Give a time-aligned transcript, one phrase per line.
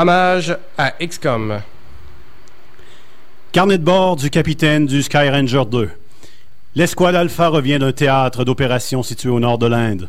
[0.00, 1.60] Hommage à XCOM.
[3.52, 5.90] Carnet de bord du capitaine du Sky Ranger 2.
[6.74, 10.08] L'escouade Alpha revient d'un théâtre d'opération situé au nord de l'Inde.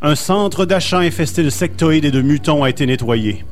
[0.00, 3.44] Un centre d'achat infesté de sectoïdes et de mutons a été nettoyé.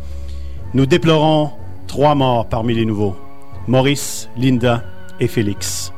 [0.74, 1.50] Nous déplorons
[1.88, 3.16] trois morts parmi les nouveaux.
[3.66, 4.84] Maurice, Linda
[5.18, 5.92] et Félix.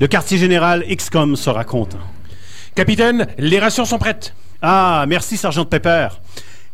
[0.00, 1.98] Le quartier général XCOM sera content.
[2.74, 4.34] Capitaine, les rations sont prêtes.
[4.60, 6.08] Ah, merci, sergent Pepper.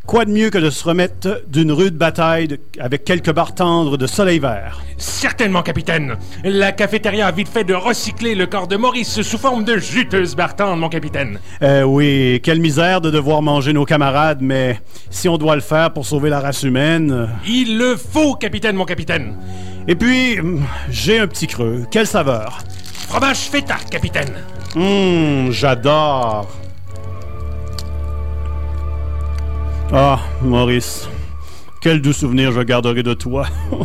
[0.07, 4.05] Quoi de mieux que de se remettre d'une rude bataille avec quelques barres tendres de
[4.05, 4.79] soleil vert?
[4.97, 6.15] Certainement, capitaine.
[6.43, 10.35] La cafétéria a vite fait de recycler le corps de Maurice sous forme de juteuse
[10.35, 11.39] barre tendre, mon capitaine.
[11.63, 14.79] Euh, oui, quelle misère de devoir manger nos camarades, mais
[15.09, 17.11] si on doit le faire pour sauver la race humaine...
[17.11, 17.25] euh.
[17.47, 19.35] Il le faut, capitaine, mon capitaine.
[19.87, 21.85] Et puis, hum, j'ai un petit creux.
[21.89, 22.59] Quelle saveur?
[23.07, 24.33] Fromage feta, capitaine.
[24.75, 26.47] Hum, j'adore.
[29.93, 31.07] Ah, Maurice,
[31.81, 33.47] quel doux souvenir je garderai de toi.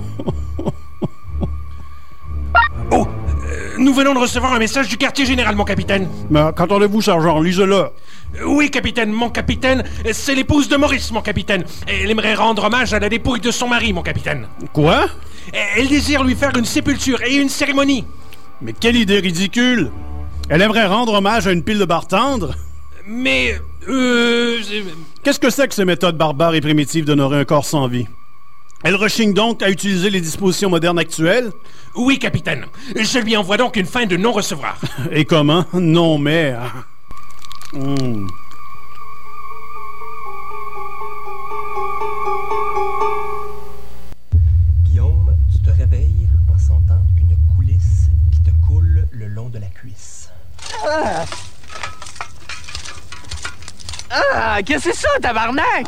[2.93, 3.07] Oh,
[3.47, 6.09] euh, nous venons de recevoir un message du quartier général, mon capitaine.
[6.29, 7.41] Mais qu'entendez-vous, sergent?
[7.41, 7.75] Lisez-le.
[7.77, 7.89] Euh,
[8.47, 11.63] Oui, capitaine, mon capitaine, c'est l'épouse de Maurice, mon capitaine.
[11.87, 14.49] Elle aimerait rendre hommage à la dépouille de son mari, mon capitaine.
[14.73, 15.07] Quoi?
[15.77, 18.05] Elle désire lui faire une sépulture et une cérémonie.
[18.61, 19.93] Mais quelle idée ridicule!
[20.49, 22.57] Elle aimerait rendre hommage à une pile de barres tendres?
[23.07, 23.57] Mais,
[23.89, 24.59] euh...
[25.23, 28.07] Qu'est-ce que c'est que ces méthodes barbares et primitives d'honorer un corps sans vie?
[28.83, 31.53] Elle rechigne donc à utiliser les dispositions modernes actuelles?
[31.95, 32.65] Oui, capitaine.
[32.97, 34.79] Je lui envoie donc une fin de non-recevoir.
[35.13, 35.67] Et comment?
[35.75, 36.57] Non, mais...
[36.59, 36.73] ah.
[54.63, 55.87] Qu'est-ce que c'est ça, tabarnak?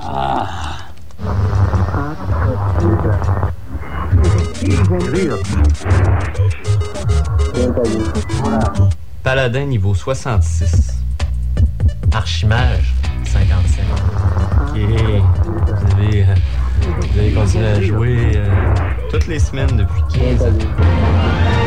[9.22, 10.98] Paladin niveau 66.
[12.12, 12.92] Archimage,
[13.24, 13.82] 55.
[14.62, 14.78] Ok.
[14.78, 16.34] Vous avez, euh,
[17.12, 18.74] vous avez continué à jouer euh,
[19.10, 21.61] toutes les semaines depuis 15 ans.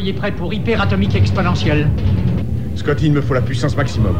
[0.00, 1.86] Soyez prêts pour hyperatomique exponentielle.
[2.74, 4.16] Scotty, il me faut la puissance maximum.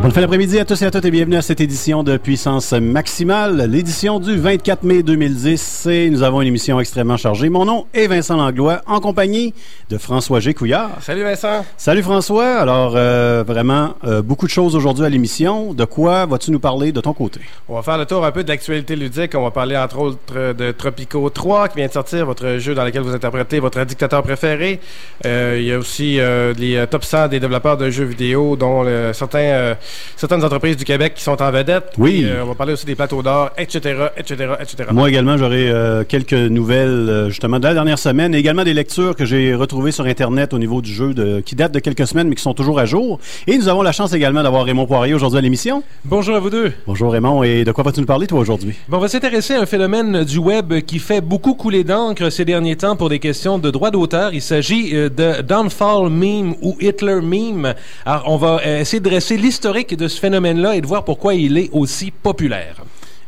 [0.00, 2.16] Alors, bonne fin d'après-midi à tous et à toutes et bienvenue à cette édition de
[2.16, 5.86] Puissance Maximale, l'édition du 24 mai 2010.
[5.90, 7.50] Et nous avons une émission extrêmement chargée.
[7.50, 9.52] Mon nom est Vincent Langlois, en compagnie
[9.90, 10.92] de François Gécouillard.
[11.02, 11.66] Salut Vincent.
[11.76, 12.56] Salut François.
[12.56, 15.74] Alors, euh, vraiment, euh, beaucoup de choses aujourd'hui à l'émission.
[15.74, 17.40] De quoi vas-tu nous parler de ton côté?
[17.68, 19.34] On va faire le tour un peu de l'actualité ludique.
[19.34, 22.84] On va parler entre autres de Tropico 3 qui vient de sortir, votre jeu dans
[22.84, 24.80] lequel vous interprétez votre dictateur préféré.
[25.26, 28.56] Euh, il y a aussi euh, les euh, top 100 des développeurs de jeux vidéo,
[28.56, 29.74] dont certains, euh,
[30.16, 31.92] certaines entreprises du Québec qui sont en vedette.
[31.98, 32.20] Oui.
[32.20, 34.88] Puis, euh, on va parler aussi des plateaux d'or, etc., etc., etc.
[34.92, 38.74] Moi également, j'aurai euh, quelques nouvelles euh, justement de la dernière semaine et également des
[38.74, 42.06] lectures que j'ai retrouvées sur Internet au niveau du jeu de, qui datent de quelques
[42.06, 43.20] semaines mais qui sont toujours à jour.
[43.46, 45.82] Et nous avons la chance également d'avoir Raymond Poirier aujourd'hui à l'émission.
[46.04, 46.72] Bonjour à vous deux.
[46.86, 48.74] Bonjour Raymond, et de quoi vas-tu nous parler toi aujourd'hui?
[48.88, 52.44] Bon, on va s'intéresser à un phénomène du web qui fait beaucoup couler d'encre ces
[52.44, 54.34] derniers temps pour des questions de droit d'auteur.
[54.34, 57.74] Il s'agit de Downfall Meme ou Hitler Meme.
[58.04, 61.58] Alors, on va essayer de dresser l'historique de ce phénomène-là et de voir pourquoi il
[61.58, 62.76] est aussi populaire.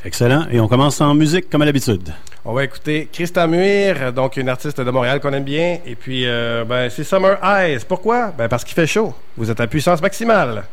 [0.04, 0.46] Excellent.
[0.50, 2.12] Et on commence en musique comme à l'habitude.
[2.44, 5.78] On va écouter Christa Muir, donc une artiste de Montréal qu'on aime bien.
[5.86, 7.80] Et puis, euh, ben, c'est Summer Eyes.
[7.86, 8.32] Pourquoi?
[8.36, 9.14] Ben, parce qu'il fait chaud.
[9.36, 10.64] Vous êtes à puissance maximale.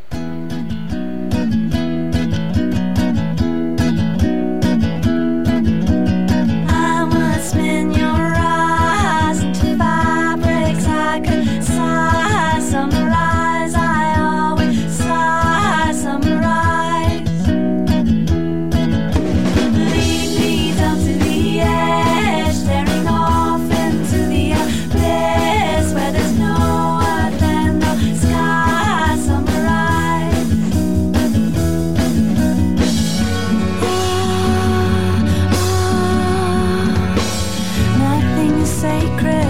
[38.80, 39.49] sacred.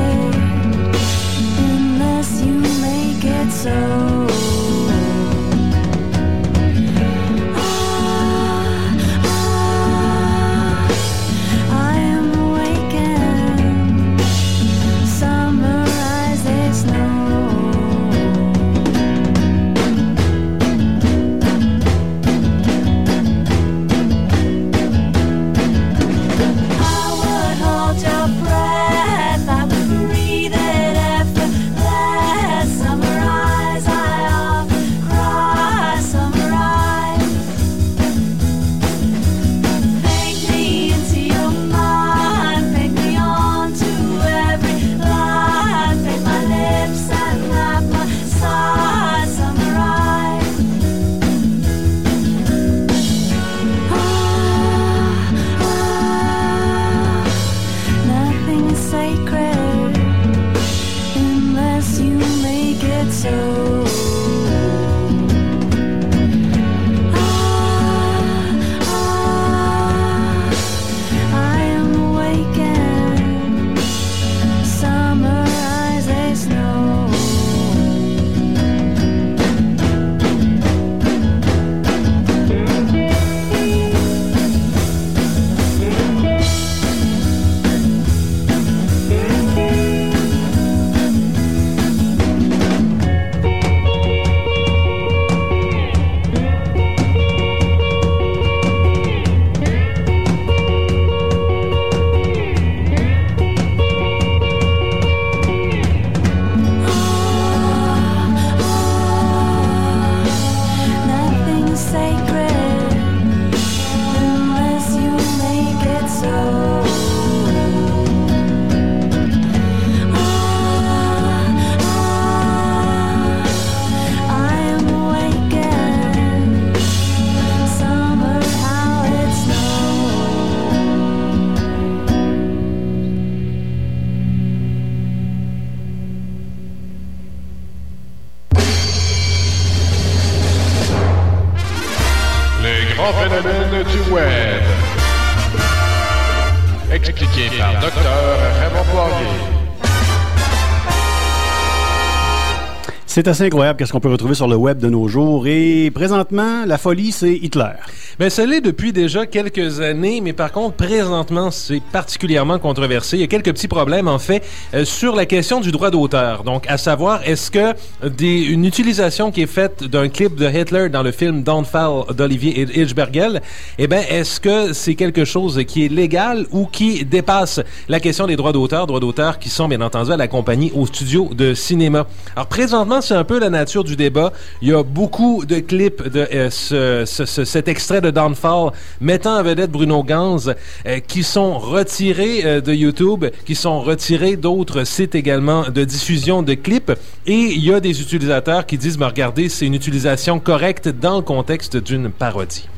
[153.20, 155.46] C'est assez incroyable qu'est-ce qu'on peut retrouver sur le web de nos jours.
[155.46, 157.72] Et présentement, la folie, c'est Hitler.
[158.18, 163.18] Ben, ça l'est depuis déjà quelques années, mais par contre, présentement, c'est particulièrement controversé.
[163.18, 166.44] Il y a quelques petits problèmes, en fait, euh, sur la question du droit d'auteur.
[166.44, 167.74] Donc, à savoir, est-ce que
[168.08, 172.66] des, une utilisation qui est faite d'un clip de Hitler dans le film Downfall d'Olivier
[172.74, 173.42] Hirschbergel,
[173.76, 178.26] eh ben, est-ce que c'est quelque chose qui est légal ou qui dépasse la question
[178.26, 181.52] des droits d'auteur, droits d'auteur qui sont, bien entendu, à la compagnie au studio de
[181.52, 182.06] cinéma?
[182.34, 184.32] Alors, présentement, c'est un peu la nature du débat.
[184.62, 188.70] Il y a beaucoup de clips de euh, ce- ce- ce- cet extrait de Downfall
[189.00, 190.48] mettant en vedette Bruno Ganz
[190.86, 196.44] euh, qui sont retirés euh, de YouTube, qui sont retirés d'autres sites également de diffusion
[196.44, 196.92] de clips.
[197.26, 201.22] Et il y a des utilisateurs qui disent, regardez, c'est une utilisation correcte dans le
[201.22, 202.68] contexte d'une parodie.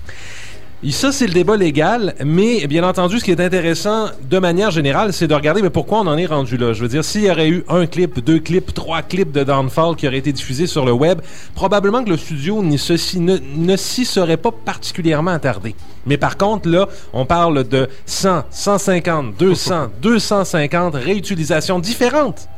[0.91, 5.13] Ça, c'est le débat légal, mais bien entendu, ce qui est intéressant de manière générale,
[5.13, 6.73] c'est de regarder mais pourquoi on en est rendu là?
[6.73, 9.95] Je veux dire, s'il y aurait eu un clip, deux clips, trois clips de Downfall
[9.97, 11.21] qui auraient été diffusés sur le web,
[11.55, 15.75] probablement que le studio n'y se- ne, ne s'y serait pas particulièrement attardé.
[16.05, 22.49] Mais par contre, là, on parle de 100, 150, 200, 250 réutilisations différentes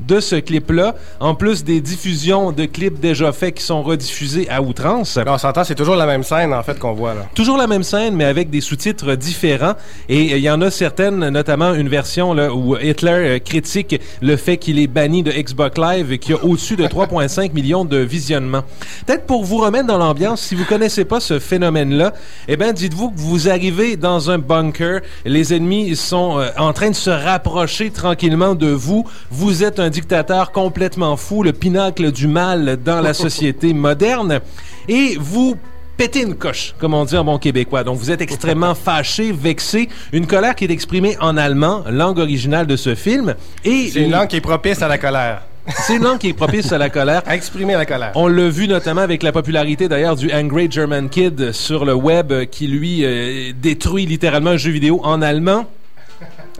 [0.00, 4.62] de ce clip-là, en plus des diffusions de clips déjà faits qui sont rediffusés à
[4.62, 5.18] outrance.
[5.26, 7.26] on s'entend, c'est toujours la même scène, en fait, qu'on voit, là.
[7.34, 9.74] Toujours la même scène, mais avec des sous-titres différents.
[10.08, 14.00] Et euh, il y en a certaines, notamment une version là, où Hitler euh, critique
[14.20, 17.52] le fait qu'il est banni de Xbox Live et qu'il y a au-dessus de 3,5
[17.54, 18.62] millions de visionnements.
[19.06, 22.12] Peut-être pour vous remettre dans l'ambiance, si vous connaissez pas ce phénomène-là,
[22.48, 26.90] eh ben dites-vous que vous arrivez dans un bunker, les ennemis sont euh, en train
[26.90, 32.26] de se rapprocher tranquillement de vous, vous êtes un dictateur complètement fou, le pinacle du
[32.26, 34.40] mal dans la société moderne,
[34.88, 35.56] et vous
[35.96, 37.84] pétez une coche, comme on dit en bon québécois.
[37.84, 42.66] Donc, vous êtes extrêmement fâché, vexé, une colère qui est exprimée en allemand, langue originale
[42.66, 43.34] de ce film.
[43.64, 45.42] Et C'est une langue qui est propice à la colère.
[45.86, 47.22] C'est une langue qui est propice à la colère.
[47.26, 48.12] À exprimer la colère.
[48.16, 52.32] On l'a vu notamment avec la popularité d'ailleurs du Angry German Kid sur le web
[52.50, 55.64] qui lui euh, détruit littéralement un jeu vidéo en allemand.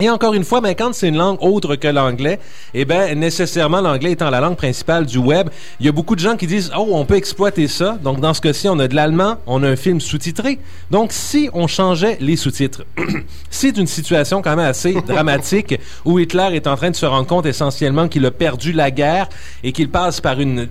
[0.01, 2.41] Et encore une fois, ben, quand c'est une langue autre que l'anglais,
[2.75, 6.21] eh ben, nécessairement, l'anglais étant la langue principale du web, il y a beaucoup de
[6.21, 7.97] gens qui disent, oh, on peut exploiter ça.
[8.03, 10.59] Donc, dans ce cas-ci, on a de l'allemand, on a un film sous-titré.
[10.91, 12.85] Donc, si on changeait les sous-titres,
[13.51, 17.29] c'est une situation quand même assez dramatique où Hitler est en train de se rendre
[17.29, 19.29] compte essentiellement qu'il a perdu la guerre
[19.63, 20.69] et qu'il passe par une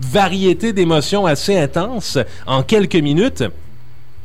[0.00, 3.44] variété d'émotions assez intenses en quelques minutes.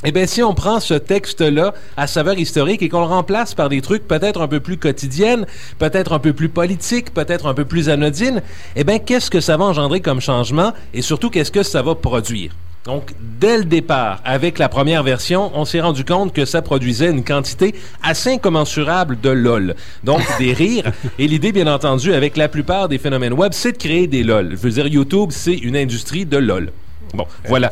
[0.03, 3.70] Eh bien, si on prend ce texte-là à saveur historique et qu'on le remplace par
[3.70, 5.46] des trucs peut-être un peu plus quotidiennes,
[5.77, 8.41] peut-être un peu plus politiques, peut-être un peu plus anodines,
[8.75, 11.93] eh bien, qu'est-ce que ça va engendrer comme changement et surtout, qu'est-ce que ça va
[11.93, 12.51] produire?
[12.84, 17.12] Donc, dès le départ, avec la première version, on s'est rendu compte que ça produisait
[17.12, 19.75] une quantité assez incommensurable de LOL.
[20.03, 20.91] Donc, des rires.
[21.20, 24.51] Et l'idée, bien entendu, avec la plupart des phénomènes web, c'est de créer des LOL.
[24.51, 26.72] Je veux dire, YouTube, c'est une industrie de LOL.
[27.13, 27.70] Bon, voilà.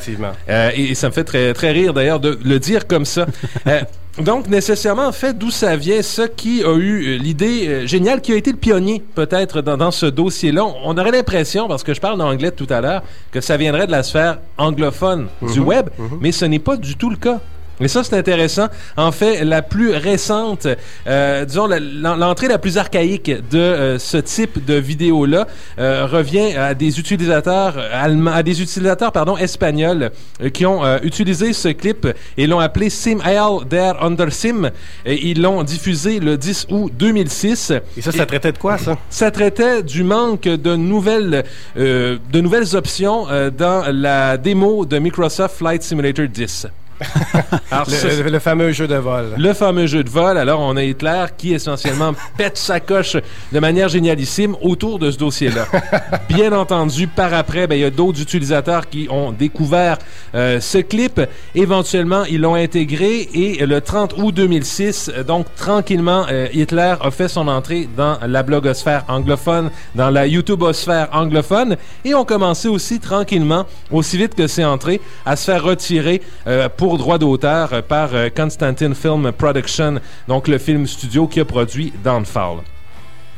[0.49, 3.25] Euh, et, et ça me fait très, très rire d'ailleurs de le dire comme ça.
[3.67, 3.81] Euh,
[4.17, 8.21] donc, nécessairement, en fait, d'où ça vient, ça qui a eu euh, l'idée euh, géniale,
[8.21, 10.65] qui a été le pionnier, peut-être, dans, dans ce dossier-là.
[10.83, 13.91] On aurait l'impression, parce que je parle d'anglais tout à l'heure, que ça viendrait de
[13.91, 16.17] la sphère anglophone du Mhm, web, mhm.
[16.21, 17.39] mais ce n'est pas du tout le cas.
[17.81, 18.67] Et ça, c'est intéressant.
[18.97, 20.67] En fait, la plus récente,
[21.07, 25.47] euh, disons, l'entrée la plus archaïque de euh, ce type de vidéo-là
[25.79, 30.97] euh, revient à des utilisateurs allemands, à des utilisateurs, pardon, espagnols euh, qui ont euh,
[31.03, 32.07] utilisé ce clip
[32.37, 34.71] et l'ont appelé Sim Heil der Undersim.
[35.05, 37.73] Et ils l'ont diffusé le 10 août 2006.
[37.97, 38.97] Et ça, ça traitait de quoi, ça?
[39.09, 41.43] Ça traitait du manque de nouvelles,
[41.77, 46.67] euh, de nouvelles options dans la démo de Microsoft Flight Simulator 10.
[47.71, 49.33] Alors, Le, le- le fameux jeu de vol.
[49.37, 50.37] le fameux jeu de vol.
[50.37, 53.15] Alors, on a Hitler qui essentiellement pète sa coche
[53.51, 55.65] de manière génialissime autour de ce dossier-là.
[56.29, 59.97] Bien entendu, par après, ben, il y a d'autres utilisateurs qui ont découvert
[60.35, 61.21] euh, ce clip.
[61.55, 67.11] Éventuellement, ils l'ont intégré et le 30 août 2006, euh, donc tranquillement, euh, Hitler a
[67.11, 72.99] fait son entrée dans la blogosphère anglophone, dans la YouTubeosphère anglophone et ont commencé aussi
[72.99, 77.81] tranquillement, aussi vite que c'est entré, à se faire retirer euh, pour droit d'auteur euh,
[77.81, 82.59] par euh, Constantine Film Production, donc le film studio qui a produit Downfall.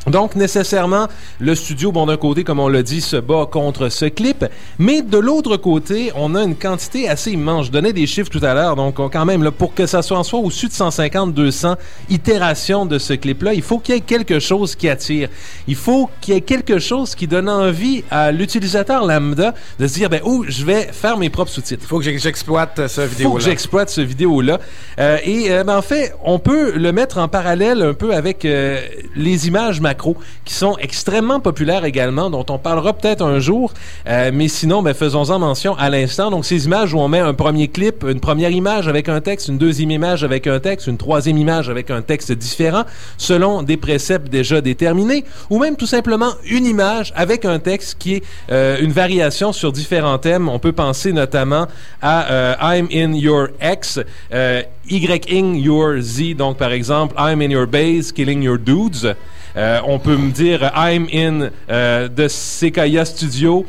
[0.08, 1.08] Donc, nécessairement,
[1.40, 4.44] le studio, bon, d'un côté, comme on l'a dit, se bat contre ce clip,
[4.80, 7.68] mais de l'autre côté, on a une quantité assez immense.
[7.68, 10.02] Je donnais des chiffres tout à l'heure, donc on- quand même, là, pour que ça
[10.02, 11.76] soit en soit au-dessus de 150-200
[12.10, 15.30] itérations de ce clip-là, il faut qu'il y ait quelque chose qui attire.
[15.68, 19.94] Il faut qu'il y ait quelque chose qui donne envie à l'utilisateur lambda de se
[19.94, 21.84] dire, ben, oh, je vais faire mes propres sous-titres.
[21.86, 23.38] Il faut que j'ex- j'exploite euh, ce Il faut vidéo-là.
[23.38, 24.60] que j'exploite ce vidéo-là.
[25.00, 28.46] Euh, et euh, ben, en fait, on peut le mettre en parallèle un peu avec
[28.46, 28.80] euh,
[29.16, 33.74] les images qui sont extrêmement populaires également, dont on parlera peut-être un jour.
[34.08, 36.32] Euh, mais sinon, ben, faisons-en mention à l'instant.
[36.32, 39.48] Donc, ces images où on met un premier clip, une première image avec un texte,
[39.48, 42.84] une deuxième image avec un texte, une troisième image avec un texte différent,
[43.18, 48.16] selon des préceptes déjà déterminés, ou même tout simplement une image avec un texte qui
[48.16, 50.50] est euh, une variation sur différents thèmes.
[50.50, 51.68] On peut penser notamment
[52.02, 54.00] à euh, I'm in your X,
[54.34, 59.16] euh, Y in your Z, donc par exemple I'm in your base, killing your dudes.
[59.58, 63.66] Euh, on peut me dire euh, I'm in euh, the Sequoia Studio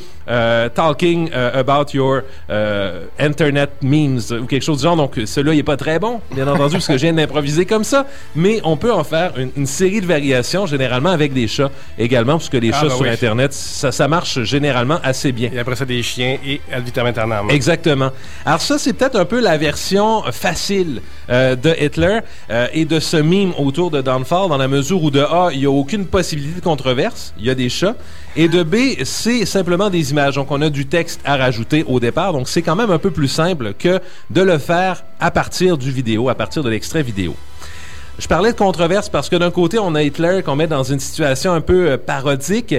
[0.75, 2.23] talking about your
[3.19, 4.97] internet memes ou quelque chose du genre.
[4.97, 7.83] Donc, celui-là, il est pas très bon, bien entendu, parce que je viens d'improviser comme
[7.83, 8.07] ça.
[8.37, 12.35] Mais on peut en faire une, une série de variations, généralement avec des chats également,
[12.35, 13.11] parce que les Ah, chats bah sur oui.
[13.11, 15.51] Internet, ça, ça marche généralement assez bien.
[15.53, 17.13] Et après ça, des chiens et ad vitam.
[17.51, 18.11] Exactement.
[18.47, 22.19] Alors ça, c'est peut-être un peu la version facile euh, de Hitler
[22.51, 25.61] euh, et de ce meme autour de Downfall, dans la mesure où de A, il
[25.61, 27.95] n'y a aucune possibilité de controverse, il y a des chats,
[28.37, 30.35] et de B, c'est simplement des images.
[30.35, 33.11] Donc on a du texte à rajouter au départ, donc c'est quand même un peu
[33.11, 33.99] plus simple que
[34.29, 37.35] de le faire à partir du vidéo, à partir de l'extrait vidéo.
[38.19, 41.01] Je parlais de controverse parce que d'un côté, on a Hitler qu'on met dans une
[41.01, 42.75] situation un peu euh, parodique.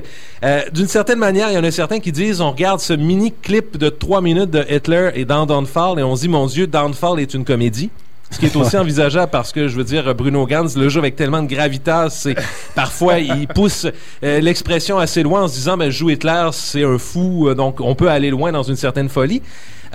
[0.71, 3.77] D'une certaine manière, il y en a certains qui disent on regarde ce mini clip
[3.77, 7.19] de trois minutes de Hitler et dans Downfall et on se dit mon Dieu, Downfall
[7.19, 7.89] est une comédie.
[8.33, 11.15] Ce qui est aussi envisageable parce que, je veux dire, Bruno Gans le joue avec
[11.15, 12.35] tellement de gravitas, c'est
[12.75, 13.85] parfois il pousse
[14.23, 17.53] euh, l'expression assez loin en se disant, ben, je joue Hitler, c'est un fou, euh,
[17.53, 19.43] donc on peut aller loin dans une certaine folie.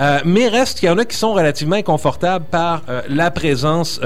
[0.01, 4.01] Euh, mais reste qu'il y en a qui sont relativement inconfortables par euh, la présence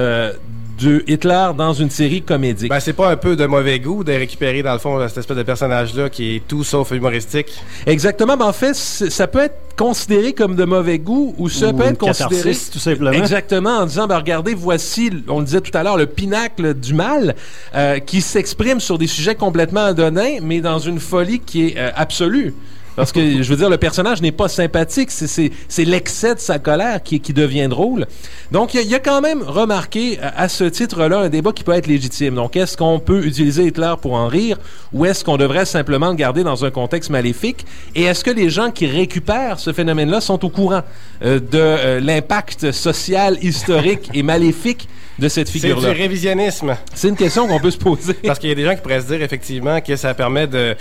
[0.83, 2.71] de Hitler dans une série comédique.
[2.71, 5.37] Ben, c'est pas un peu de mauvais goût de récupérer, dans le fond, cette espèce
[5.37, 7.53] de personnage-là qui est tout sauf humoristique.
[7.87, 11.73] Exactement, mais en fait, ça peut être considéré comme de mauvais goût ou ça Ou
[11.73, 13.13] peut être considéré tout simplement.
[13.13, 16.95] Exactement, en disant ben regardez, voici, on le disait tout à l'heure, le pinacle du
[16.95, 17.35] mal
[17.75, 21.91] euh, qui s'exprime sur des sujets complètement anodins, mais dans une folie qui est euh,
[21.95, 22.55] absolue.
[22.97, 26.41] Parce que, je veux dire, le personnage n'est pas sympathique, c'est- c'est c'est l'excès de
[26.41, 28.07] sa colère qui, qui devient drôle.
[28.51, 31.29] Donc, il y, a- il y a quand même remarqué euh, à ce titre-là un
[31.29, 32.35] débat qui peut être légitime.
[32.35, 34.59] Donc, est-ce qu'on peut utiliser Hitler pour en rire
[34.93, 37.65] ou est-ce qu'on devrait simplement le garder dans un contexte maléfique?
[37.95, 40.83] Et est-ce que les gens qui récupèrent ce phénomène-là sont au courant
[41.25, 45.93] euh, de euh, l'impact social, historique et maléfique de cette C'est du figure-là?
[45.93, 46.77] révisionnisme.
[46.95, 48.15] C'est une question qu'on peut se poser.
[48.25, 50.75] Parce qu'il y a des gens qui pourraient se dire effectivement que ça permet de,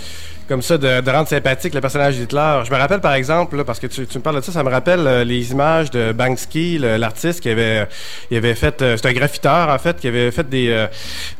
[0.48, 2.60] comme ça, de, rendre sympathique le personnage d'Hitler.
[2.64, 4.68] Je me rappelle par exemple, là, parce que tu, me parles de ça, ça me
[4.70, 7.86] rappelle euh, les images de Banksy, l'artiste qui avait,
[8.30, 10.86] il avait fait, euh, c'est un graffiteur en fait, qui avait fait des, euh,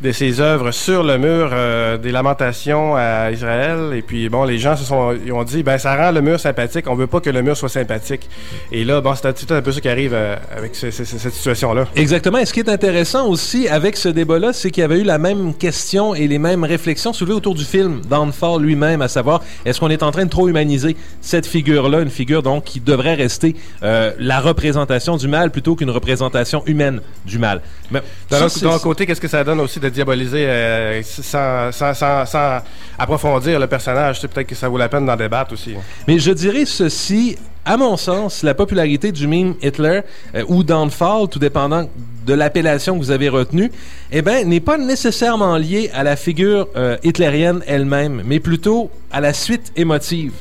[0.00, 1.50] de ses œuvres sur le mur
[1.98, 3.92] des lamentations à Israël.
[3.94, 6.38] Et puis bon, les gens se sont, ils ont dit, ben ça rend le mur
[6.40, 6.86] sympathique.
[6.88, 8.28] On veut pas que le mur soit sympathique.
[8.70, 10.14] Et là, bon, c'est un- un peu ça qui arrive
[10.56, 11.86] avec ce- ce- cette situation-là.
[11.96, 12.38] Exactement.
[12.38, 15.18] Et ce qui est intéressant aussi avec ce débat-là, c'est qu'il y avait eu la
[15.18, 19.80] même question et les mêmes réflexions soulevées autour du film Downfall lui-même, à savoir est-ce
[19.80, 23.56] qu'on est en train de trop humaniser cette figure-là, une figure donc qui devrait rester
[23.82, 27.60] euh, la représentation du mal plutôt qu'une représentation humaine du mal.
[27.90, 32.58] Mais D'un côté, qu'est-ce que ça donne aussi de diaboliser euh, sans, sans, sans, sans
[32.98, 34.20] approfondir le personnage?
[34.20, 35.74] C'est peut-être que ça vaut la peine d'en débattre aussi.
[36.08, 40.00] Mais je dirais ceci à mon sens, la popularité du meme Hitler
[40.34, 41.88] euh, ou Downfall, tout dépendant
[42.26, 43.70] de l'appellation que vous avez retenue,
[44.10, 49.20] eh ben, n'est pas nécessairement liée à la figure euh, hitlérienne elle-même, mais plutôt à
[49.20, 50.32] la suite émotive.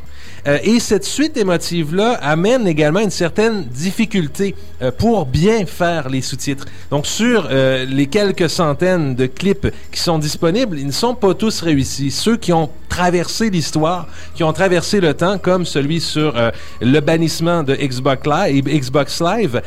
[0.48, 6.22] Euh, et cette suite émotive-là amène également une certaine difficulté euh, pour bien faire les
[6.22, 6.66] sous-titres.
[6.90, 11.62] Donc sur les quelques centaines de clips qui sont disponibles, ils ne sont pas tous
[11.62, 12.10] réussis.
[12.10, 16.34] Ceux qui ont traversé l'histoire, qui ont traversé le temps, comme celui sur
[16.82, 19.62] le bannissement de Xbox Live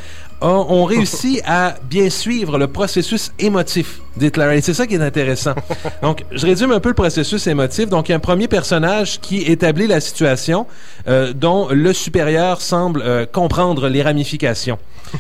[0.44, 4.00] ont, ont réussi à bien suivre le processus émotif.
[4.20, 5.54] Et c'est ça qui est intéressant.
[6.02, 7.88] Donc, je résume un peu le processus émotif.
[7.88, 10.66] Donc, il y a un premier personnage qui établit la situation
[11.08, 14.78] euh, dont le supérieur semble euh, comprendre les ramifications.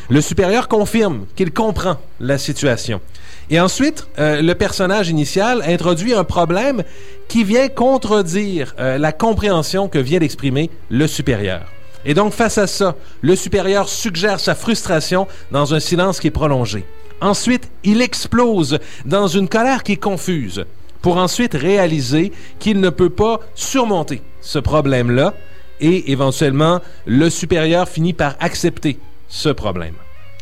[0.08, 3.00] Le supérieur confirme qu'il comprend la situation.
[3.50, 6.82] Et ensuite, euh, le personnage initial introduit un problème
[7.28, 11.62] qui vient contredire euh, la compréhension que vient d'exprimer le supérieur.
[12.06, 16.30] Et donc, face à ça, le supérieur suggère sa frustration dans un silence qui est
[16.30, 16.84] prolongé.
[17.20, 20.64] Ensuite, il explose dans une colère qui est confuse,
[21.00, 25.34] pour ensuite réaliser qu'il ne peut pas surmonter ce problème-là,
[25.80, 29.94] et éventuellement, le supérieur finit par accepter ce problème.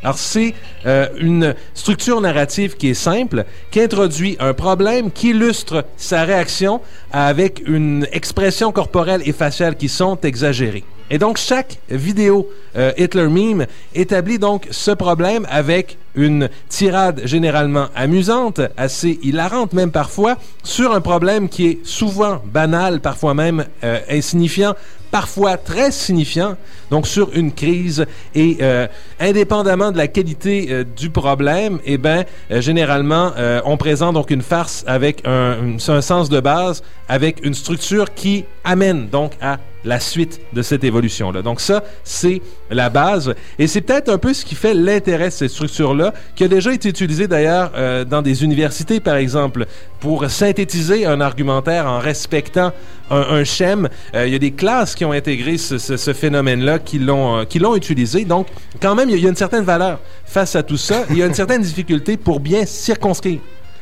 [0.03, 5.85] Alors, c'est euh, une structure narrative qui est simple, qui introduit un problème, qui illustre
[5.97, 6.81] sa réaction
[7.13, 10.85] avec une expression corporelle et faciale qui sont exagérées.
[11.11, 17.89] Et donc, chaque vidéo euh, Hitler Meme établit donc ce problème avec une tirade généralement
[17.95, 23.99] amusante, assez hilarante même parfois, sur un problème qui est souvent banal, parfois même euh,
[24.11, 24.75] insignifiant,
[25.13, 26.57] parfois très signifiant,
[26.91, 28.89] donc sur une crise et euh,
[29.21, 34.31] indépendamment de la qualité euh, du problème, eh ben euh, généralement euh, on présente donc
[34.31, 40.01] une farce avec un sens de base, avec une structure qui amène donc à la
[40.01, 41.43] suite de cette évolution-là.
[41.43, 43.35] Donc ça, c'est la base.
[43.59, 46.73] Et c'est peut-être un peu ce qui fait l'intérêt de cette structure-là, qui a déjà
[46.73, 49.67] été utilisée d'ailleurs euh, dans des universités, par exemple,
[50.03, 52.73] pour synthétiser un argumentaire en respectant
[53.09, 53.89] un, un schème.
[54.17, 57.61] Euh, il y a des classes qui ont intégré ce, phénomène-là, qui l'ont euh, qui
[57.61, 58.25] l'ont utilisé.
[58.25, 58.49] Donc,
[58.81, 61.05] quand même, il y, a- il y a une certaine valeur face à tout ça.
[61.11, 63.39] Il y a une certaine difficulté pour bien circonscrire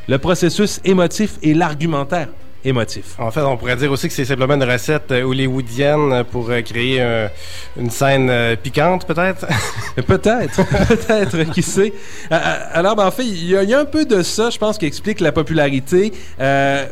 [0.08, 2.28] le processus émotif et l'argumentaire
[2.64, 3.14] émotif.
[3.18, 6.60] En fait, on pourrait dire aussi que c'est simplement une recette euh, hollywoodienne pour euh,
[6.62, 7.00] créer
[7.78, 9.46] une scène euh, piquante, peut-être?
[10.06, 11.92] Peut-être, peut-être, qui sait?
[12.30, 14.58] Alors, ben, en fait, il y, a- il y a un peu de ça, je
[14.58, 16.12] pense, qui explique la popularité.
[16.40, 16.86] Euh,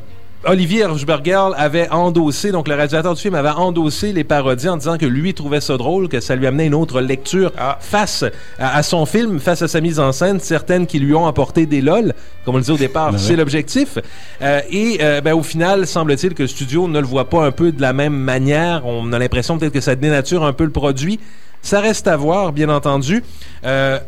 [0.44, 4.96] Olivier Hirschberger avait endossé, donc le réalisateur du film avait endossé les parodies en disant
[4.96, 8.24] que lui trouvait ça drôle, que ça lui amenait une autre lecture face
[8.58, 11.66] à, à son film, face à sa mise en scène, certaines qui lui ont apporté
[11.66, 13.36] des lol, comme on le disait au départ, c'est ouais.
[13.36, 13.98] l'objectif.
[14.40, 17.50] Euh, et euh, ben, au final, semble-t-il que le studio ne le voit pas un
[17.50, 18.86] peu de la même manière.
[18.86, 21.18] On a l'impression peut-être que ça dénature un peu le produit.
[21.62, 23.24] Ça reste à voir, bien entendu.
[23.64, 23.98] Euh,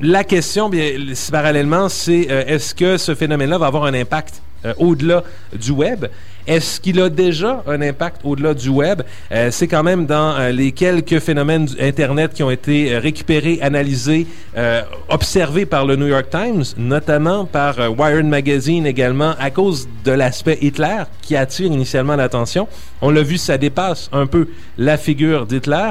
[0.00, 0.92] la question, bien,
[1.30, 5.22] parallèlement, c'est euh, est-ce que ce phénomène-là va avoir un impact euh, au-delà
[5.54, 6.06] du web?
[6.46, 9.02] Est-ce qu'il a déjà un impact au-delà du web?
[9.30, 13.60] Euh, c'est quand même dans euh, les quelques phénomènes Internet qui ont été euh, récupérés,
[13.62, 19.88] analysés, euh, observés par le New York Times, notamment par Wired Magazine également, à cause
[20.04, 22.66] de l'aspect Hitler qui attire initialement l'attention.
[23.00, 24.48] On l'a vu, ça dépasse un peu
[24.78, 25.90] la figure d'Hitler.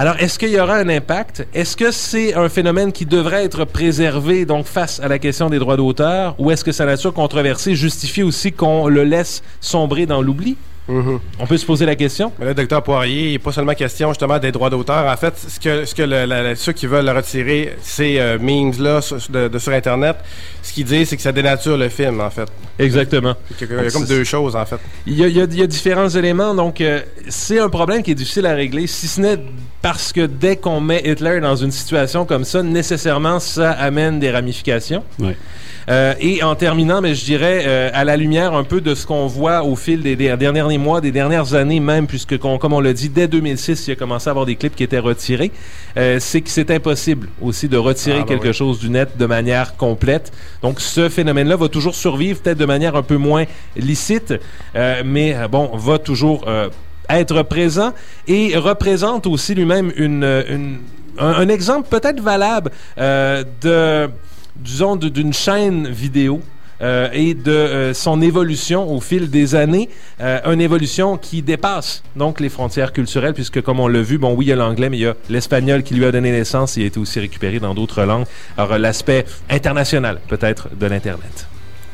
[0.00, 1.44] Alors, est-ce qu'il y aura un impact?
[1.52, 5.58] Est-ce que c'est un phénomène qui devrait être préservé, donc face à la question des
[5.58, 10.22] droits d'auteur, ou est-ce que sa nature controversée justifie aussi qu'on le laisse sombrer dans
[10.22, 10.56] l'oubli?
[10.90, 12.32] On peut se poser la question.
[12.38, 15.04] Mais là, docteur Poirier, il n'est pas seulement question justement des droits d'auteur.
[15.04, 18.18] En fait, ce que, ce que le- la- la- ceux qui veulent le retirer, ces
[18.18, 20.16] euh, memes-là sur, de, de sur Internet,
[20.62, 22.48] ce qu'ils disent, c'est que ça dénature le film, en fait.
[22.78, 23.34] Exactement.
[23.60, 24.78] Il y a, comme deux choses, en fait.
[25.06, 27.68] Il y a, il y a- il y a différents éléments, donc euh, c'est un
[27.68, 29.38] problème qui est difficile à régler, si ce n'est
[29.82, 34.30] parce que dès qu'on met Hitler dans une situation comme ça, nécessairement ça amène des
[34.30, 35.04] ramifications.
[35.18, 35.36] Ouais.
[35.90, 39.06] Euh, et en terminant, mais je dirais euh, à la lumière un peu de ce
[39.06, 42.74] qu'on voit au fil des, des derniers mois, des dernières années même, puisque qu'on- comme
[42.74, 45.50] on l'a dit, dès 2006, il a commencé à avoir des clips qui étaient retirés,
[45.96, 48.52] euh, c'est que c'est impossible aussi de retirer Ah, ben quelque oui.
[48.54, 50.30] chose du net de manière complète.
[50.60, 54.34] Donc ce phénomène-là va toujours survivre, peut-être de manière un peu moins licite,
[54.76, 56.68] euh, mais bon, va toujours euh,
[57.08, 57.92] être présent
[58.26, 60.78] et représente aussi lui-même une, une-
[61.18, 64.08] un, exemple peut-être valable euh, de
[64.56, 66.40] disons, d'une chaîne vidéo
[66.80, 69.88] euh, et de euh, son évolution au fil des années,
[70.20, 74.32] euh, une évolution qui dépasse donc les frontières culturelles, puisque comme on l'a vu, bon
[74.34, 76.78] oui, il y a l'anglais, mais il y a l'espagnol qui lui a donné naissance
[76.78, 78.26] et a été aussi récupéré dans d'autres langues.
[78.56, 81.48] Alors l'aspect international peut-être de l'Internet.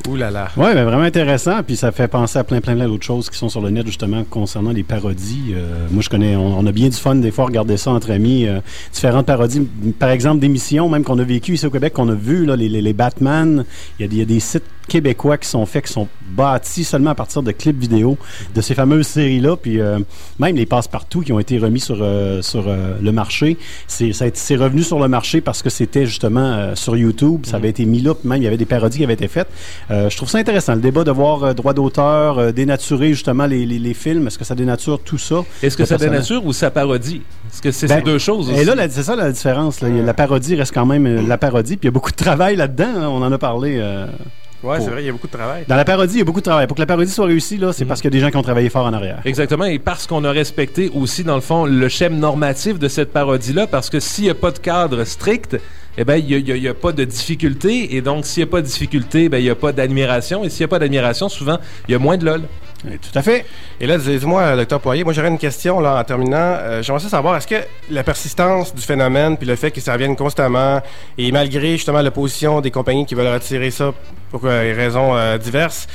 [0.07, 0.49] Ouh là là.
[0.55, 1.63] Ouais, ben, vraiment intéressant.
[1.63, 3.85] Puis ça fait penser à plein, plein, plein d'autres choses qui sont sur le net,
[3.87, 5.53] justement, concernant les parodies.
[5.55, 7.91] Euh, moi, je connais, on, on a bien du fun des fois à regarder ça
[7.91, 8.45] entre amis.
[8.45, 8.59] euh,
[8.93, 12.45] différentes parodies, par exemple, d'émissions, même qu'on a vécu ici au Québec, qu'on a vu,
[12.45, 13.65] là, les, les, les Batman.
[13.99, 16.07] Il y, a, des- il y a des sites québécois qui sont faits, qui sont
[16.29, 18.19] bâtis seulement à partir de clips vidéo
[18.53, 19.55] de ces fameuses séries-là.
[19.55, 19.97] Puis euh,
[20.37, 23.57] même les passe-partout qui ont été remis sur, euh, sur euh, le marché.
[23.87, 27.47] C'est ça c'est revenu sur le marché parce que c'était justement euh, sur YouTube.
[27.47, 28.13] Ça avait été mis là.
[28.13, 29.47] Puis même, il y avait des parodies qui avaient été faites.
[29.95, 33.45] Euh, je trouve ça intéressant, le débat de voir euh, droit d'auteur, euh, dénaturer justement
[33.45, 34.27] les, les, les films.
[34.27, 35.43] Est-ce que ça dénature tout ça?
[35.63, 37.21] Est-ce que ça dénature ou ça parodie?
[37.51, 38.59] Est-ce que c'est Ben, ces deux choses aussi?
[38.59, 39.81] Et là, la- c'est ça la différence.
[39.81, 39.89] là.
[39.89, 41.77] La parodie reste quand même la parodie.
[41.77, 42.85] Puis il y a beaucoup de travail là-dedans.
[42.97, 43.07] hein.
[43.07, 43.77] On en a parlé.
[43.79, 44.05] euh,
[44.63, 45.63] Ouais, pour- c'est vrai, il y a beaucoup de travail.
[45.67, 46.65] Dans la parodie, il y a beaucoup de travail.
[46.65, 48.37] Pour que la parodie soit réussie, là, c'est parce qu'il y a des gens qui
[48.37, 49.19] ont travaillé fort en arrière.
[49.23, 53.13] Exactement, et parce qu'on a respecté aussi, dans le fond, le schème normatif de cette
[53.13, 55.57] parodie-là, parce que s'il n'y a pas de cadre strict,
[55.97, 58.67] eh ben, il n'y a, pas de difficulté, et donc s'il n'y a pas de
[58.67, 61.93] difficulté, ben, il n'y a pas d'admiration, et s'il n'y a pas d'admiration, souvent, il
[61.93, 62.41] y a moins de lol.
[62.83, 63.45] tout à fait.
[63.79, 66.37] Et là, dis-moi, euh, docteur Poirier, moi j'aurais une question là en terminant.
[66.37, 70.15] Euh, J'aimerais savoir, est-ce que la persistance du phénomène, puis le fait que ça revienne
[70.17, 70.81] constamment,
[71.17, 73.93] et malgré justement l'opposition des compagnies qui veulent retirer ça
[74.31, 75.87] pour euh, des raisons diverses,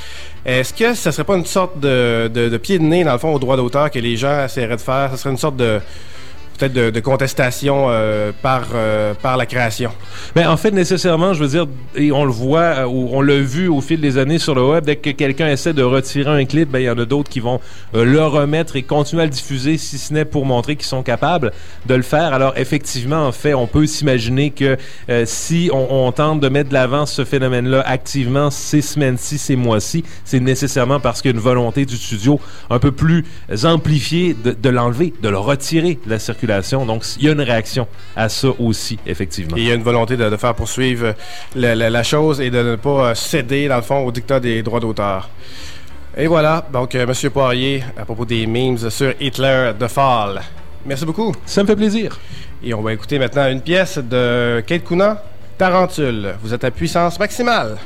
[0.47, 3.19] est-ce que ça serait pas une sorte de, de, de pied de nez, dans le
[3.19, 5.11] fond, au droit d'auteur que les gens essaieraient de faire?
[5.11, 5.81] Ça serait une sorte de
[6.61, 9.91] peut-être de, contestation euh, par, euh, par la création.
[10.37, 13.69] Mais en fait, nécessairement, je veux dire, et on le voit, euh, on l'a vu
[13.69, 16.71] au fil des années sur le web, dès que quelqu'un essaie de retirer un clip,
[16.71, 17.61] ben, il y en a d'autres qui vont
[17.95, 21.53] le remettre et continuer à le diffuser, si ce n'est pour montrer qu'ils sont capables
[21.87, 22.35] de le faire.
[22.35, 24.77] Alors, effectivement, en fait, on peut s'imaginer que
[25.25, 30.05] si on, on tente de mettre de l'avant ce phénomène-là activement ces semaines-ci, ces mois-ci,
[30.25, 33.25] c'est nécessairement parce qu'il y a une volonté du studio un peu plus
[33.65, 36.50] amplifiée de, de l'enlever, de le retirer de la circulation.
[36.87, 37.87] Donc, il y a une réaction
[38.17, 39.57] à ça aussi, effectivement.
[39.57, 41.15] Et il y a une volonté de, de faire poursuivre
[41.55, 44.41] la, la- la chose et de ne pas euh, céder, dans le fond, au dictat
[44.41, 45.29] des droits d'auteur.
[46.17, 50.41] Et voilà, donc, euh, Monsieur Poirier, à propos des memes sur Hitler The Fall.
[50.85, 51.33] Merci beaucoup.
[51.47, 52.19] Ça me fait plaisir.
[52.65, 55.23] Et on va écouter maintenant une pièce de Kate Kuna,
[55.57, 56.35] Tarentule.
[56.43, 57.77] Vous êtes à puissance maximale.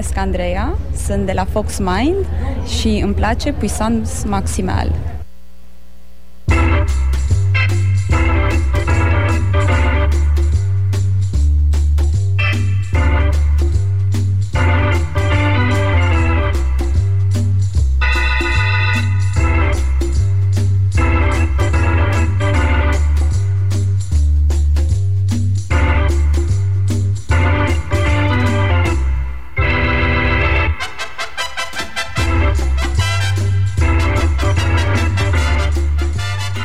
[0.00, 2.26] Numesc Andreea, sunt de la Fox Mind
[2.78, 4.92] și îmi place Puissance Maximal.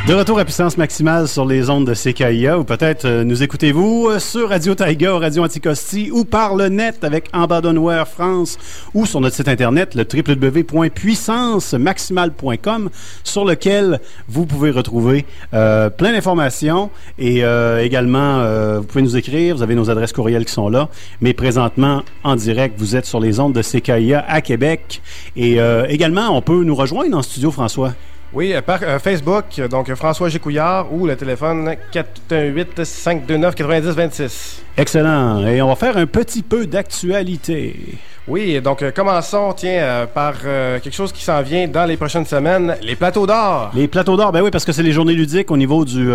[0.08, 4.08] De retour à puissance maximale sur les ondes de CKIA, ou peut-être euh, nous écoutez-vous
[4.08, 8.60] euh, sur Radio Taiga, Radio Anticosti, ou par le net avec Abandonware France,
[8.94, 12.92] ou sur notre site internet, le www.puissancemaximale.com,
[13.24, 19.18] sur lequel vous pouvez retrouver euh, plein d'informations, et euh, également, euh, vous pouvez nous
[19.18, 20.88] écrire, vous avez nos adresses courriels qui sont là,
[21.20, 25.02] mais présentement, en direct, vous êtes sur les ondes de CKIA à Québec,
[25.36, 27.96] et euh, également, on peut nous rejoindre en studio, François.
[28.34, 34.60] Oui, euh, par euh, Facebook, donc François Gécouillard ou le téléphone 418-529-9026.
[34.78, 35.48] Excellent.
[35.48, 37.98] Et on va faire un petit peu d'actualité.
[38.28, 41.96] Oui, donc euh, commençons, tiens, euh, par euh, quelque chose qui s'en vient dans les
[41.96, 43.70] prochaines semaines, les plateaux d'or.
[43.76, 46.10] Les plateaux d'or, ben oui, parce que c'est les journées ludiques au niveau du,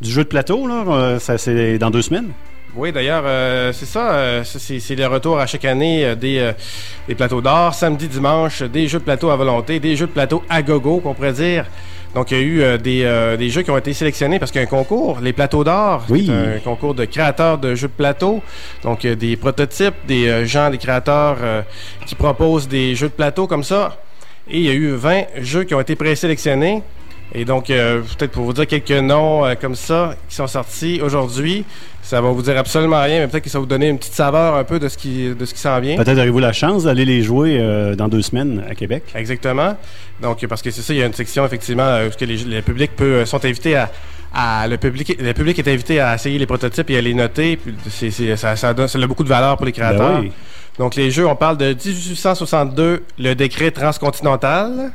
[0.00, 0.66] du jeu de plateau.
[0.66, 1.18] Là.
[1.18, 2.30] Ça, c'est dans deux semaines.
[2.76, 6.38] Oui, d'ailleurs, euh, c'est ça, euh, c'est c'est le retour à chaque année euh, des,
[6.38, 6.52] euh,
[7.08, 10.42] des plateaux d'or, samedi, dimanche, des jeux de plateau à volonté, des jeux de plateau
[10.50, 11.64] à gogo, qu'on pourrait dire.
[12.14, 14.60] Donc, il y a eu des, euh, des jeux qui ont été sélectionnés parce qu'il
[14.60, 16.04] y a un concours, les plateaux d'or.
[16.10, 16.30] Oui.
[16.30, 18.42] Un concours de créateurs de jeux de plateau.
[18.82, 21.36] Donc, des prototypes, des gens, des créateurs
[22.06, 23.98] qui proposent des jeux de plateau comme ça.
[24.48, 26.82] Et il y a eu 20 jeux qui ont été présélectionnés.
[27.34, 31.00] Et donc, euh, peut-être pour vous dire quelques noms euh, comme ça qui sont sortis
[31.02, 31.64] aujourd'hui,
[32.02, 34.14] ça va vous dire absolument rien, mais peut-être que ça va vous donner une petite
[34.14, 35.96] saveur un peu de ce qui, de ce qui s'en vient.
[35.96, 39.02] Peut-être aurez-vous la chance d'aller les jouer euh, dans deux semaines à Québec.
[39.14, 39.76] Exactement.
[40.22, 42.92] Donc, parce que c'est ça, il y a une section effectivement où les, le public
[42.96, 43.90] peut, sont invités à,
[44.32, 47.56] à- le public, le public est invité à essayer les prototypes et à les noter.
[47.58, 47.74] Puis
[48.36, 50.14] ça, ça donne, ça a beaucoup de valeur pour les créateurs.
[50.14, 50.32] Ben oui.
[50.78, 54.92] Donc, les jeux, on parle de 1862, le décret transcontinental,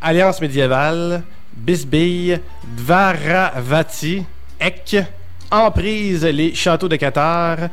[0.00, 1.22] Alliance médiévale,
[1.56, 2.40] Bisbille,
[2.76, 4.24] Dvaravati,
[4.60, 4.96] Ek,
[5.50, 7.68] Emprise, les châteaux de Qatar,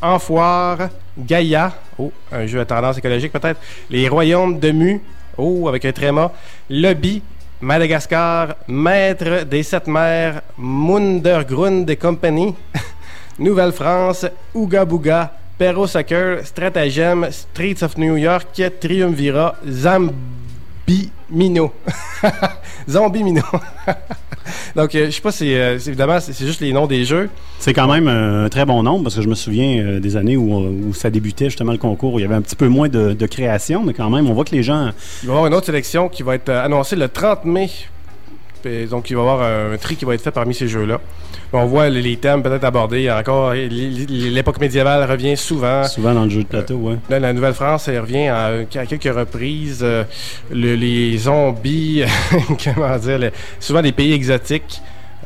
[0.00, 5.00] Enfoire, Gaïa, oh, un jeu à tendance écologique peut-être, les royaumes de Mu,
[5.38, 6.32] oh, avec un tréma,
[6.68, 7.22] Lobby,
[7.60, 12.54] Madagascar, Maître des Sept Mers, Mundergrund Company,
[13.38, 20.12] Nouvelle-France, Ouga Booga, Perro Stratagem, Streets of New York, Triumvira, Zambi
[21.30, 21.72] Mino.
[22.88, 23.42] Zombie Mino.
[24.76, 27.04] Donc, euh, je sais pas si, euh, c'est- évidemment, c'est c'est juste les noms des
[27.04, 27.30] jeux.
[27.58, 30.36] C'est quand même un très bon nombre parce que je me souviens euh, des années
[30.36, 30.52] où,
[30.88, 33.12] où ça débutait justement le concours, où il y avait un petit peu moins de,
[33.12, 34.90] de création, mais quand même, on voit que les gens.
[35.22, 37.70] Il va y avoir une autre sélection qui va être euh, annoncée le 30 mai.
[38.90, 41.00] Donc, il va y avoir un, tri qui va être fait parmi ces jeux-là.
[41.54, 43.10] On voit les, thèmes peut-être abordés.
[43.10, 45.84] Encore, l'époque médiévale revient souvent.
[45.84, 46.96] Souvent dans le jeu de plateau, ouais.
[47.10, 49.80] Là, la Nouvelle-France, elle revient à, à quelques reprises.
[49.82, 50.04] Euh,
[50.50, 52.04] le- les zombies,
[52.64, 54.80] comment dire, souvent des pays exotiques.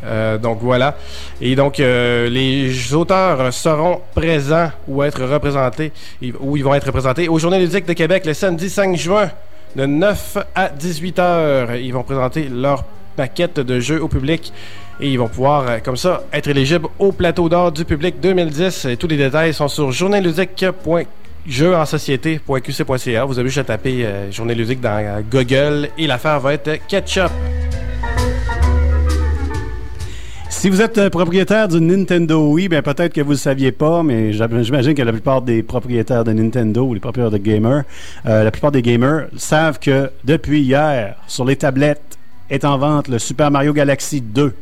[0.05, 0.97] Euh, donc voilà.
[1.41, 5.93] Et donc euh, les auteurs seront présents ou être représentés,
[6.41, 9.31] ou ils vont être représentés aux Journées ludiques de Québec le samedi 5 juin
[9.75, 11.75] de 9 à 18 heures.
[11.77, 12.85] Ils vont présenter leur
[13.17, 14.53] paquette de jeux au public
[15.01, 18.87] et ils vont pouvoir, euh, comme ça, être éligibles au plateau d'or du public 2010.
[18.87, 23.25] Et tous les détails sont sur journéeludique.jeu en société.qc.ca.
[23.25, 27.31] Vous avez juste à taper euh, Journée dans euh, Google et l'affaire va être Ketchup.
[30.49, 33.73] Si vous êtes euh, propriétaire d'une Nintendo Wii, ben peut-être que vous ne le saviez
[33.73, 37.37] pas, mais j'im- j'imagine que la plupart des propriétaires de Nintendo, ou les propriétaires de
[37.39, 37.83] gamers,
[38.25, 42.01] la plupart des gamers savent que depuis hier, sur les tablettes,
[42.51, 44.55] est en vente le Super Mario Galaxy 2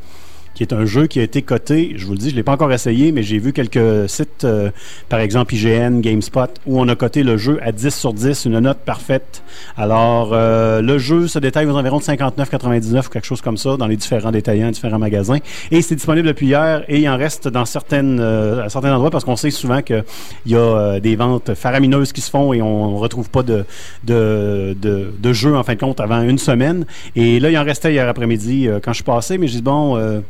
[0.54, 2.42] qui est un jeu qui a été coté, je vous le dis, je ne l'ai
[2.42, 4.70] pas encore essayé, mais j'ai vu quelques sites, euh,
[5.08, 8.60] par exemple IGN, GameSpot, où on a coté le jeu à 10 sur 10, une
[8.60, 9.42] note parfaite.
[9.76, 13.76] Alors, euh, le jeu se détaille aux environs de 59,99 ou quelque chose comme ça
[13.76, 15.38] dans les différents détaillants, différents magasins.
[15.70, 19.10] Et c'est disponible depuis hier et il en reste dans certaines, euh, à certains endroits
[19.10, 20.04] parce qu'on sait souvent qu'il
[20.46, 23.64] y a euh, des ventes faramineuses qui se font et on ne retrouve pas de,
[24.04, 26.86] de, de, de jeu en fin de compte avant une semaine.
[27.16, 29.62] Et là, il en restait hier après-midi euh, quand je suis passé, mais je dis
[29.62, 30.22] bon.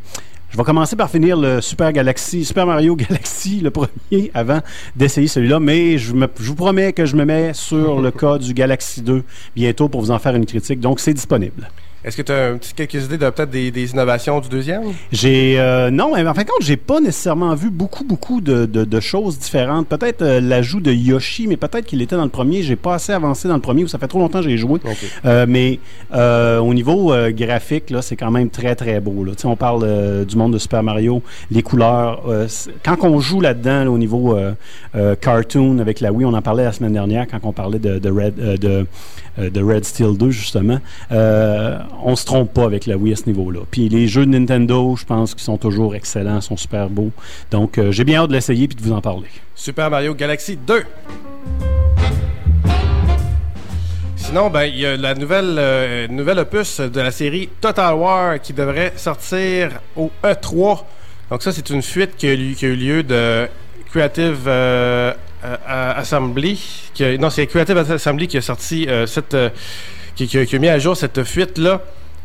[0.54, 4.60] Je vais commencer par finir le Super Galaxy, Super Mario Galaxy, le premier, avant
[4.94, 5.58] d'essayer celui-là.
[5.58, 9.24] Mais je vous promets que je me mets sur le cas du Galaxy 2
[9.56, 10.78] bientôt pour vous en faire une critique.
[10.78, 11.68] Donc, c'est disponible.
[12.04, 14.82] Est-ce que tu as quelques idées de peut-être des, des innovations du deuxième?
[15.10, 18.66] J'ai euh, non, mais en fin de compte, j'ai pas nécessairement vu beaucoup, beaucoup de,
[18.66, 19.88] de- de choses différentes.
[19.88, 22.62] Peut-être euh, l'ajout de Yoshi, mais peut-être qu'il était dans le premier.
[22.62, 24.80] J'ai pas assez avancé dans le premier, ou ça fait trop longtemps que j'ai joué.
[25.24, 25.78] Euh, mais
[26.60, 29.24] au niveau graphique, là, c'est quand même très très beau.
[29.24, 29.32] Là.
[29.44, 32.22] On parle du monde de Super Mario, les couleurs.
[32.84, 34.36] quand on joue là-dedans, là, au niveau
[35.20, 38.10] cartoon avec la Wii, on en parlait la semaine dernière quand on parlait de, de
[38.10, 38.86] Red de,
[39.38, 40.78] de Red Steel 2 justement.
[42.02, 43.60] On se trompe pas avec la Wii à ce niveau-là.
[43.70, 47.10] Puis les jeux de Nintendo, je pense qu'ils sont toujours excellents, sont super beaux.
[47.50, 49.28] Donc euh, j'ai bien hâte de l'essayer puis de vous en parler.
[49.54, 50.84] Super Mario Galaxy 2.
[54.16, 58.40] Sinon, ben, il y a la nouvelle, euh, nouvelle opus de la série Total War
[58.40, 60.80] qui devrait sortir au E3.
[61.30, 63.46] Donc ça, c'est une fuite qui a, eu- lieu de
[63.90, 65.12] Creative euh,
[65.66, 66.58] Assembly.
[67.20, 69.36] non, c'est Creative Assembly qui a sorti cette...
[70.14, 71.80] qui, a, mis à jour cette fuite-là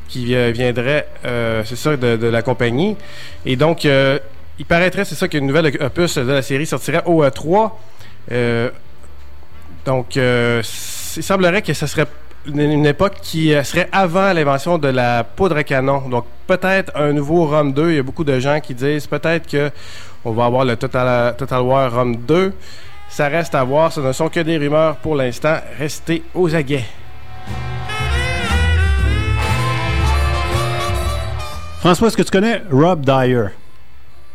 [0.07, 2.97] qui euh, viendrait, euh, c'est ça, de, la compagnie.
[3.45, 4.17] Et donc, euh,
[4.57, 7.71] il paraîtrait, c'est ça, qu'une nouvelle opus de la série sortirait au E3.
[8.31, 8.69] Euh,
[9.85, 10.61] donc, c-
[11.17, 12.07] il semblerait que ce serait
[12.47, 16.09] une, époque qui serait avant l'invention de la poudre à canon.
[16.09, 17.91] Donc, peut-être un nouveau ROM 2.
[17.91, 19.71] Il y a beaucoup de gens qui disent peut-être que
[20.25, 22.53] on va avoir le Total, Total War ROM 2.
[23.09, 23.91] Ça reste à voir.
[23.91, 25.57] Ce ne sont que des rumeurs pour l'instant.
[25.77, 26.85] Restez aux aguets.
[31.79, 33.45] François, est-ce que tu connais Rob Dyer?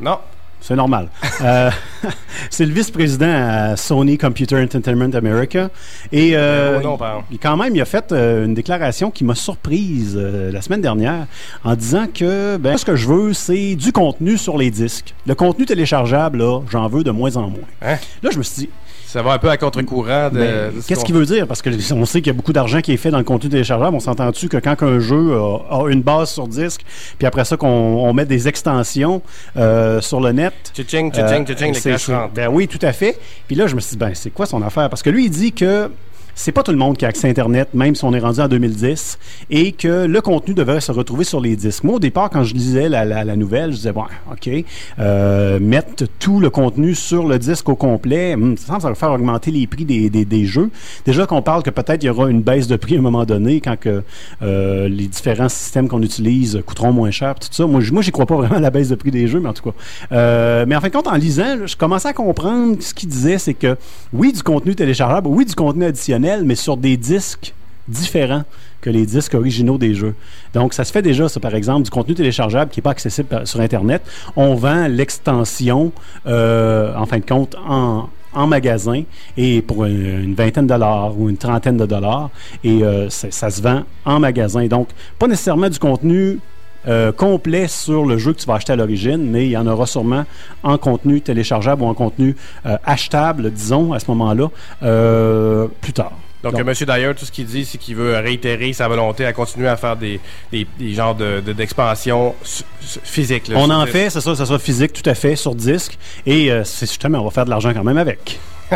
[0.01, 0.19] Non.
[0.63, 1.11] C'est normal.
[1.43, 1.71] Euh,
[2.51, 5.69] c'est le vice-président à Sony Computer Entertainment America.
[6.11, 7.05] Et euh, exemple.
[7.31, 11.27] il, quand même, il a fait euh, une déclaration qui m'a surprise la semaine dernière
[11.65, 15.15] en disant que ben, ce que je veux, c'est du contenu sur les disques.
[15.27, 17.69] Le contenu téléchargeable, là, j'en veux de moins en moins.
[17.83, 17.97] Hein?
[18.23, 18.71] Là, je me suis dit,
[19.15, 20.73] Ça va un peu à contre-courant de.
[20.89, 21.47] Qu'est-ce qu'on- qu'il veut dire?
[21.47, 23.49] Parce que on sait qu'il y a beaucoup d'argent qui est fait dans le contenu
[23.49, 23.95] téléchargeable.
[23.95, 26.81] On s'entend-tu que quand un jeu a, a une base sur disque,
[27.17, 29.23] puis après ça qu'on on met des extensions
[29.57, 30.53] euh, sur le net.
[30.75, 32.33] Tching, tching, tching, les.
[32.35, 33.17] Ben oui, tout à fait.
[33.47, 34.91] Puis là, je me suis dit, ben c'est quoi son affaire?
[34.91, 35.89] Parce que lui, il dit que
[36.35, 38.41] c'est pas tout le monde qui a accès à Internet, même si on est rendu
[38.41, 39.19] en 2010,
[39.51, 41.85] et que le contenu devrait se retrouver sur les disques.
[41.85, 44.51] Moi, au départ, quand je lisais la, nouvelle, je disais, bon, OK,
[44.99, 49.51] euh, mettre tout le contenu sur le disque au complet, hum, ça va faire augmenter
[49.51, 50.71] les prix des, des- jeux.
[51.07, 53.25] Déjà qu'on parle que peut-être il y aura une baisse de prix à un moment
[53.25, 54.03] donné quand que,
[54.43, 57.67] euh, les différents systèmes qu'on utilise coûteront moins cher, tout ça.
[57.67, 59.53] Moi, moi, j'y crois pas vraiment à la baisse de prix des jeux, mais en
[59.53, 59.77] tout cas.
[60.13, 63.39] Euh, mais en fin de compte, en lisant, je commençais à comprendre ce qu'il disait,
[63.39, 63.77] c'est que
[64.13, 67.55] oui, du contenu téléchargeable, oui, du contenu additionnel, mais sur des disques
[67.89, 68.45] différents
[68.81, 70.15] que les disques originaux des jeux.
[70.53, 73.47] Donc, ça se fait déjà, ça, par exemple, du contenu téléchargeable qui n'est pas accessible
[73.47, 74.03] sur Internet.
[74.37, 75.93] On vend l'extension,
[76.27, 78.09] euh, en fin de compte, en,
[78.47, 79.05] magasin
[79.37, 82.31] et pour une, vingtaine de dollars ou une trentaine de dollars.
[82.63, 84.67] Et euh, ça se vend en magasin.
[84.67, 86.41] Donc, pas nécessairement du contenu
[86.89, 89.67] euh, complet sur le jeu que tu vas acheter à l'origine, mais il y en
[89.67, 90.25] aura sûrement
[90.63, 92.37] en contenu téléchargeable ou en contenu
[92.67, 94.49] euh, achetable, disons, à ce moment-là,
[94.83, 96.13] euh, plus tard.
[96.43, 96.67] Donc, M.
[96.67, 99.79] Monsieur Dyer, tout ce qu'il dit, c'est qu'il veut réitérer sa volonté à continuer à
[99.79, 100.21] faire des,
[100.53, 102.65] des, des genres de, de- d'expansion s-
[103.03, 103.49] physique.
[103.49, 103.93] là, On en disque.
[103.97, 105.97] fait, c'est ça, ça sera physique tout à fait sur disque.
[106.27, 108.39] Et euh, c'est justement, on va faire de l'argent quand même avec.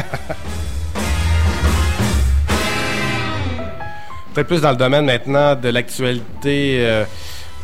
[4.34, 7.04] Peut-être plus dans le domaine maintenant de l'actualité euh,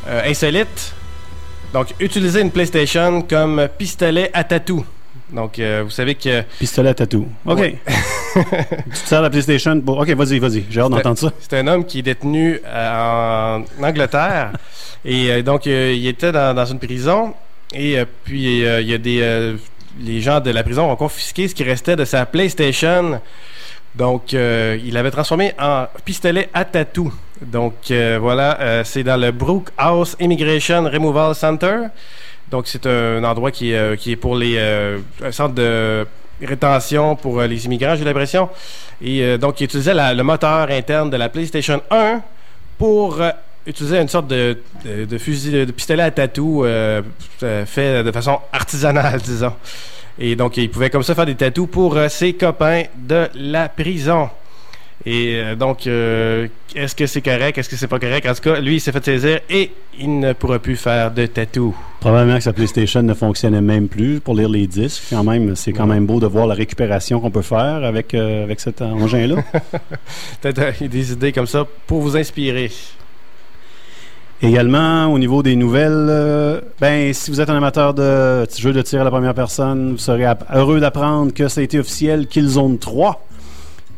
[0.06, 0.94] euh, insolite.
[1.72, 4.84] Donc, utiliser une PlayStation comme pistolet à tatou.
[5.32, 6.42] Donc, euh, vous savez que.
[6.58, 7.26] Pistolet à tatou.
[7.46, 7.58] OK.
[7.58, 7.78] Ouais.
[8.34, 9.98] tu te sers la PlayStation pour.
[9.98, 10.64] OK, vas-y, vas-y.
[10.70, 11.32] J'ai hâte d'entendre ça.
[11.40, 14.52] C'est un homme qui est détenu euh, en Angleterre.
[15.04, 17.34] et donc, il était dans, dans une prison.
[17.72, 19.56] Et puis, il y a des.
[20.00, 23.20] les gens de la prison ont confisqué ce qui restait de sa PlayStation.
[23.96, 27.12] Donc, il l'avait transformé en pistolet à tatou.
[27.46, 31.76] Donc, euh, voilà, euh, c'est dans le Brook House Immigration Removal Center.
[32.50, 34.58] Donc, c'est un endroit qui est, euh, est pour les.
[34.58, 36.06] un centre de
[36.42, 38.48] rétention pour les immigrants, j'ai l'impression.
[39.00, 42.20] Et donc, il utilisait le moteur interne de la PlayStation 1
[42.78, 43.20] pour
[43.66, 44.58] utiliser une sorte de,
[45.18, 46.64] fusil, de pistolet à tatou
[47.66, 49.52] fait de façon artisanale, disons.
[50.18, 54.28] Et donc, il pouvait comme ça faire des tatous pour ses copains de la prison.
[55.06, 57.58] Et euh, donc, euh, est-ce que c'est correct?
[57.58, 58.26] Est-ce que c'est pas correct?
[58.26, 61.26] En tout cas, lui, il s'est fait saisir et il ne pourra plus faire de
[61.26, 61.76] tatou.
[62.00, 65.04] Probablement que sa PlayStation ne fonctionnait même plus pour lire les disques.
[65.10, 68.44] Quand même, c'est quand même beau de voir la récupération qu'on peut faire avec, euh,
[68.44, 69.36] avec cet engin-là.
[70.40, 72.70] Peut-être des idées comme ça pour vous inspirer.
[74.42, 78.82] Également, au niveau des nouvelles, euh, ben, si vous êtes un amateur de jeux de
[78.82, 82.78] tir à la première personne, vous serez heureux d'apprendre que ça a été officiel Killzone
[82.78, 83.26] 3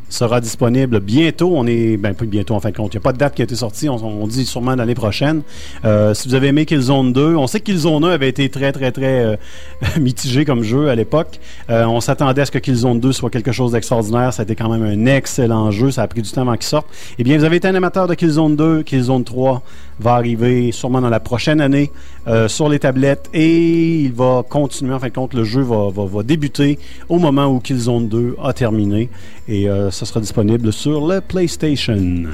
[0.09, 1.53] sera disponible bientôt.
[1.55, 2.95] On est, ben pas bientôt en fin de compte.
[2.95, 3.89] Il n'y a pas de date qui a été sortie.
[3.89, 5.43] On, on dit sûrement l'année prochaine.
[5.85, 8.73] Euh, si vous avez aimé Killzone 2, on sait que Killzone 1 avait été très,
[8.73, 9.37] très, très euh,
[10.01, 11.41] mitigé comme jeu à l'époque.
[11.71, 14.33] Euh, on s'attendait à ce que Killzone 2 soit quelque chose d'extraordinaire.
[14.33, 15.91] Ça a été quand même un excellent jeu.
[15.91, 16.87] Ça a pris du temps avant qu'il sorte.
[17.19, 18.83] Eh bien, vous avez été un amateur de Killzone 2.
[18.83, 19.63] Killzone 3
[20.01, 21.91] va arriver sûrement dans la prochaine année
[22.27, 24.95] euh, sur les tablettes et il va continuer.
[24.95, 26.79] En fin de compte, le jeu va, va, va débuter
[27.09, 29.09] au moment où Killzone 2 a terminé
[29.49, 32.25] et euh, ça sera disponible sur le PlayStation.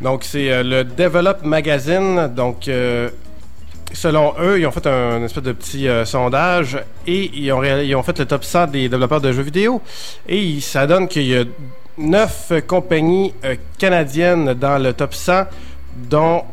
[0.00, 2.32] Donc, c'est euh, le Develop Magazine.
[2.34, 3.10] Donc, euh,
[3.92, 8.02] selon eux, ils ont fait un, espèce de petit sondage et ils ont, ils ont
[8.02, 9.80] fait le top 100 des développeurs de jeux vidéo.
[10.28, 11.44] Et ça donne qu'il y a
[11.98, 13.34] neuf compagnies
[13.78, 15.44] canadiennes dans le top 100,
[15.94, 16.44] dont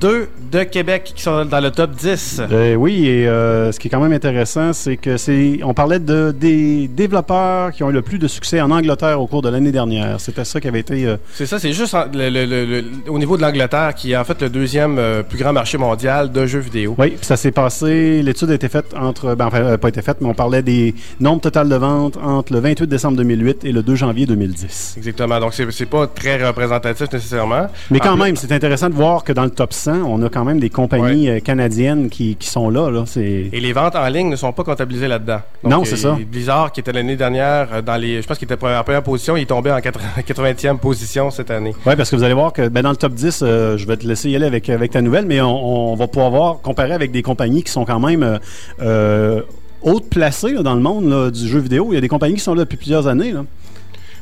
[0.00, 2.42] deux de Québec qui sont dans le top 10.
[2.50, 5.60] Euh, oui, et euh, ce qui est quand même intéressant, c'est que c'est.
[5.62, 9.26] On parlait de des développeurs qui ont eu le plus de succès en Angleterre au
[9.26, 10.20] cours de l'année dernière.
[10.20, 11.06] C'était ça qui avait été.
[11.06, 14.12] euh, C'est ça, c'est juste en- le- le- le- le- au niveau de l'Angleterre qui
[14.12, 16.94] est en fait le deuxième euh, plus grand marché mondial de jeux vidéo.
[16.98, 18.22] Oui, puis ça s'est passé.
[18.22, 19.34] L'étude a été faite entre.
[19.34, 22.60] Ben, enfin, pas été faite, mais on parlait des nombres total de ventes entre le
[22.60, 24.94] 28 décembre 2008 et le 2 janvier 2010.
[24.96, 25.38] Exactement.
[25.40, 27.66] Donc, c'est pas très représentatif nécessairement.
[27.90, 30.28] Mais quand En même, c'est intéressant de voir que dans le top 100, on a
[30.28, 33.04] quand même des compagnies euh, canadiennes qui, qui sont là.
[33.16, 35.40] Et les ventes en ligne ne sont pas comptabilisées là-dedans.
[35.64, 36.16] Non, euh, c'est ça.
[36.30, 38.22] Blizzard, qui était l'année dernière euh, dans les.
[38.22, 41.50] Je pense qu'il était en première position, il est tombé en 80 80e position cette
[41.50, 41.74] année.
[41.86, 43.96] Oui, parce que vous allez voir que ben, dans le top 10, euh, je vais
[43.96, 46.92] te laisser y aller avec, avec ta nouvelle, mais on, on va pouvoir voir, comparer
[46.92, 48.38] avec des compagnies qui sont quand même euh,
[48.80, 49.42] euh,
[49.82, 51.88] hautes placées là, dans le monde là, du jeu vidéo.
[51.90, 53.32] Il y a des compagnies qui sont là depuis plusieurs années.
[53.32, 53.44] Là.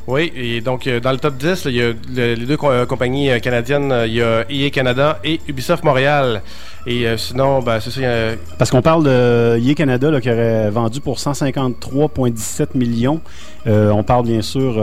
[0.09, 2.57] Oui, et donc euh, dans le top 10, là, il y a le- les deux
[2.63, 6.43] euh, compagnies euh, canadiennes, il y a EA Canada et Ubisoft Montréal.
[6.89, 8.01] Et sinon, ben, c'est ça.
[8.59, 13.21] Parce qu'on parle de EA Canada qui aurait vendu pour 153,17 millions.
[13.67, 14.81] On parle bien sûr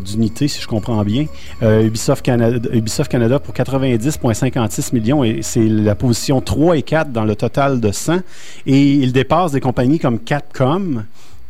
[0.00, 1.26] d'unités, si je comprends bien.
[1.60, 5.24] Ubisoft, Canada, Ubisoft Canada pour 90,56 millions.
[5.24, 8.20] Et c'est la position 3 et 4 dans le total de 100.
[8.66, 11.04] Et il dépasse des compagnies comme Capcom,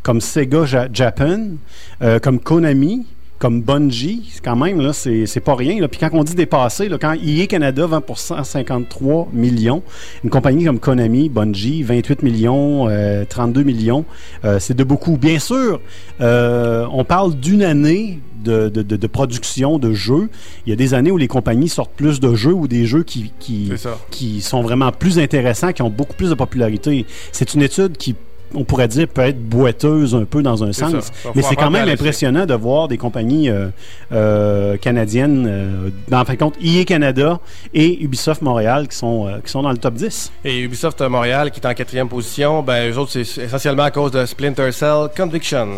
[0.07, 1.41] comme Sega Ja- Japan,
[2.01, 3.07] euh, comme Konami,
[3.41, 5.81] comme Bungie, c'est quand même, là, c'est pas rien.
[5.81, 5.89] Là.
[5.89, 9.83] Puis quand on dit dépasser, là, quand EA Canada vend pour 153 millions,
[10.23, 14.05] une compagnie comme Konami, Bungie, 28 millions, euh, 32 millions,
[14.45, 15.17] euh, c'est de beaucoup.
[15.19, 15.81] Bien sûr,
[16.21, 20.29] euh, on parle d'une année de, de- de- de production de jeux.
[20.67, 23.03] Il y a des années où les compagnies sortent plus de jeux ou des jeux
[23.03, 23.33] qui,
[24.11, 27.05] qui sont vraiment plus intéressants, qui ont beaucoup plus de popularité.
[27.33, 28.15] C'est une étude qui
[28.55, 31.31] on pourrait dire peut être boiteuse un peu dans un sens, ça.
[31.35, 33.69] Mais c'est quand même impressionnant de voir des compagnies euh,
[34.13, 37.41] euh, canadiennes, euh, dans en fin de compte, EA Canada
[37.75, 40.33] et Ubisoft Montréal qui sont, qui sont dans le top 10.
[40.45, 44.13] Et Ubisoft Montréal, qui est en quatrième position, ben, eux autres, c'est essentiellement à cause
[44.13, 45.69] de Splinter Cell Conviction.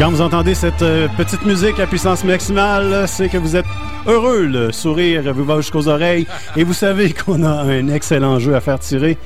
[0.00, 3.66] Quand vous entendez cette euh, petite musique à puissance maximale, c'est que vous êtes
[4.06, 6.26] heureux, le sourire vous va jusqu'aux oreilles
[6.56, 9.18] et vous savez qu'on a un excellent jeu à faire tirer.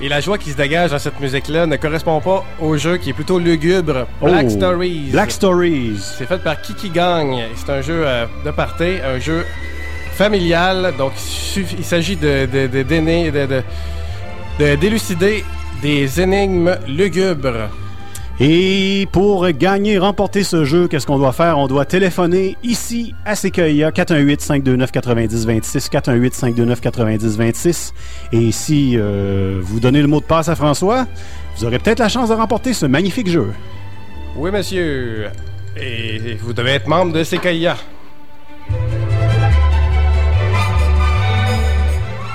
[0.00, 3.10] Et la joie qui se dégage dans cette musique-là ne correspond pas au jeu qui
[3.10, 4.08] est plutôt lugubre.
[4.20, 5.10] Black Oh, Stories.
[5.12, 6.00] Black Stories.
[6.18, 7.36] C'est fait par Kiki Gang.
[7.54, 9.46] C'est un jeu euh, de party, un jeu
[10.14, 10.92] familial.
[10.98, 11.12] Donc,
[11.56, 13.62] il s'agit de- de
[14.76, 15.44] d'élucider
[15.80, 17.68] des énigmes lugubres.
[18.44, 21.58] Et pour gagner, remporter ce jeu, qu'est-ce qu'on doit faire?
[21.58, 27.92] On doit téléphoner ici à Sequoia 418-529-9026, 418-529-9026.
[28.32, 31.06] Et si euh, vous donnez le mot de passe à François,
[31.56, 33.52] vous aurez peut-être la chance de remporter ce magnifique jeu.
[34.34, 35.28] Oui, monsieur.
[35.76, 37.76] Et vous devez être membre de Sequoia.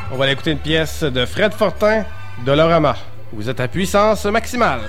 [0.09, 2.05] On va aller écouter une pièce de Fred Fortin,
[2.45, 2.95] Dolorama.
[3.33, 4.83] Vous êtes à puissance maximale.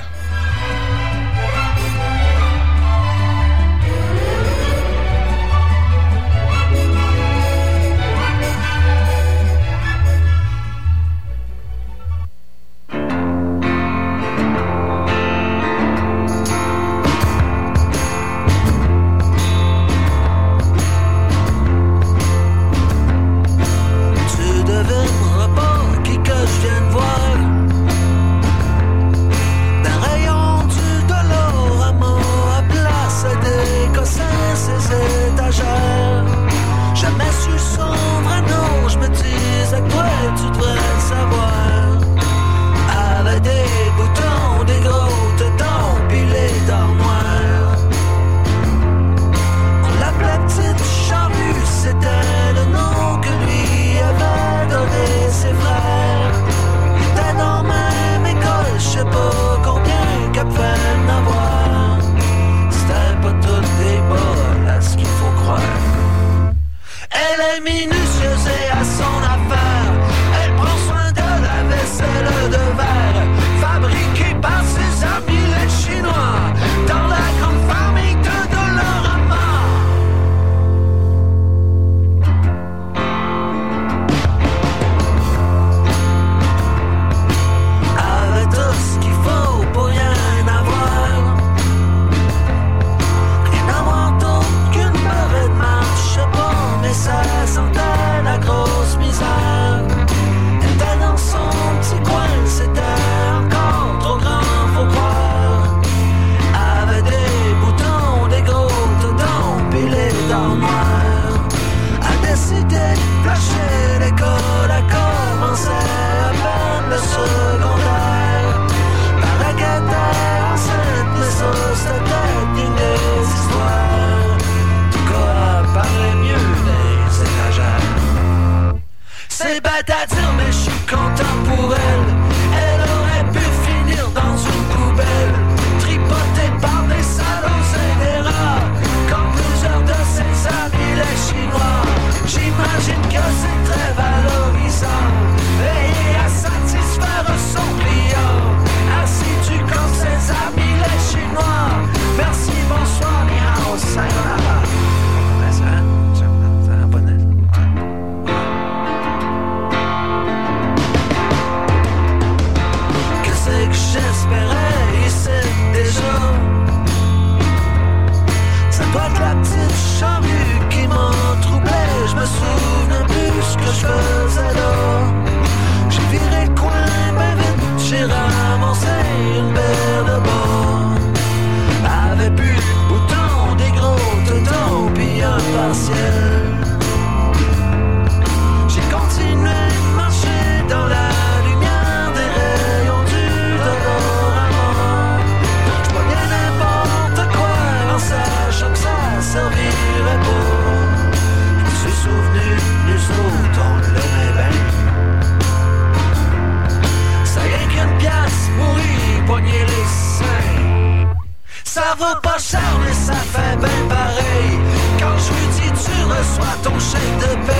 [216.90, 217.57] 谁的悲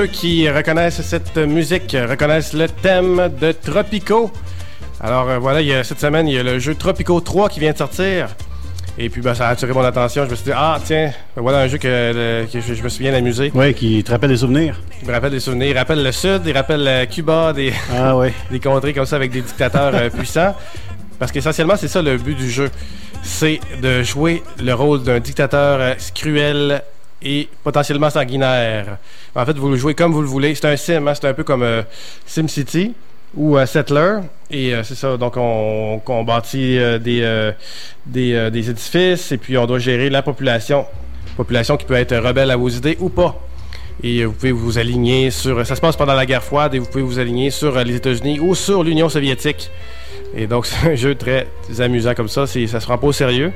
[0.00, 4.30] ceux qui reconnaissent cette musique reconnaissent le thème de Tropico.
[4.98, 7.50] Alors euh, voilà, il y a, cette semaine, il y a le jeu Tropico 3
[7.50, 8.28] qui vient de sortir.
[8.96, 10.24] Et puis ben, ça a attiré mon attention.
[10.24, 12.88] Je me suis dit, ah tiens, voilà un jeu que, le- que je, je me
[12.88, 13.52] suis bien amusé.
[13.54, 14.80] Oui, qui te rappelle des souvenirs.
[15.02, 15.68] Il me rappelle des souvenirs.
[15.68, 18.32] Il rappelle le Sud, il rappelle euh, Cuba, des, Ah ouais.
[18.50, 20.56] des contrées comme ça avec des dictateurs euh, puissants.
[21.18, 22.70] Parce qu'essentiellement, c'est ça le but du jeu.
[23.22, 26.80] C'est de jouer le rôle d'un dictateur cruel
[27.22, 28.98] et potentiellement sanguinaire.
[29.34, 30.54] En fait, vous le jouez comme vous le voulez.
[30.54, 31.82] C'est un sim, hein, c'est un peu comme euh,
[32.26, 32.94] SimCity
[33.34, 34.18] ou euh, Settler.
[34.50, 37.52] Et euh, c'est ça, donc on, bâtit des,
[38.06, 40.86] des, des édifices et puis on doit gérer la population.
[41.36, 43.38] Population qui peut être rebelle à vos idées ou pas.
[44.02, 45.64] Et vous pouvez vous aligner sur.
[45.66, 48.40] Ça se passe pendant la guerre froide et vous pouvez vous aligner sur les États-Unis
[48.40, 49.70] ou sur l'Union soviétique.
[50.34, 51.46] Et donc, c'est un jeu très
[51.78, 52.46] amusant comme ça.
[52.46, 53.52] Ça se prend pas au sérieux.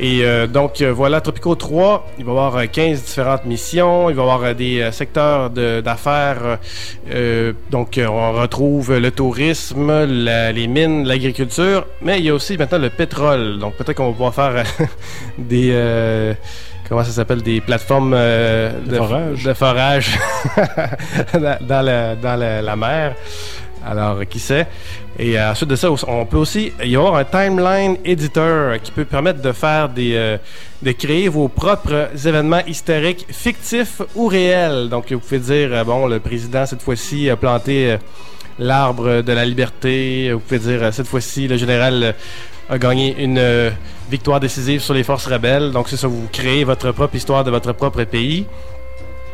[0.00, 4.08] Et euh, donc, euh, voilà, Tropico 3, il va y avoir euh, 15 différentes missions.
[4.10, 6.38] Il va y avoir euh, des euh, secteurs d'affaires.
[6.44, 6.56] euh,
[7.12, 11.84] euh, donc, euh, on retrouve le tourisme, la- les mines, l'agriculture.
[12.00, 13.58] Mais il y a aussi maintenant le pétrole.
[13.58, 14.84] Donc, peut-être qu'on va pouvoir faire euh,
[15.38, 15.70] des.
[15.72, 16.34] euh,
[16.88, 19.42] comment ça s'appelle Des plateformes euh, De forage.
[19.44, 20.18] de forage
[21.34, 23.14] dans, dans la, dans la- la mer.
[23.90, 24.66] Alors, qui sait?
[25.18, 29.06] Et euh, ensuite de ça, on peut aussi y avoir un timeline editor qui peut
[29.06, 30.36] permettre de faire des, euh,
[30.82, 34.90] de créer vos propres événements historiques fictifs ou réels.
[34.90, 37.96] Donc, vous pouvez dire, euh, bon, le président cette fois-ci a planté euh,
[38.58, 40.32] l'arbre de la liberté.
[40.34, 42.14] Vous pouvez dire, cette fois-ci, le général
[42.68, 43.72] a gagné une
[44.10, 45.72] victoire décisive sur les forces rebelles.
[45.72, 48.44] Donc, c'est ça, vous créez votre propre histoire de votre propre pays.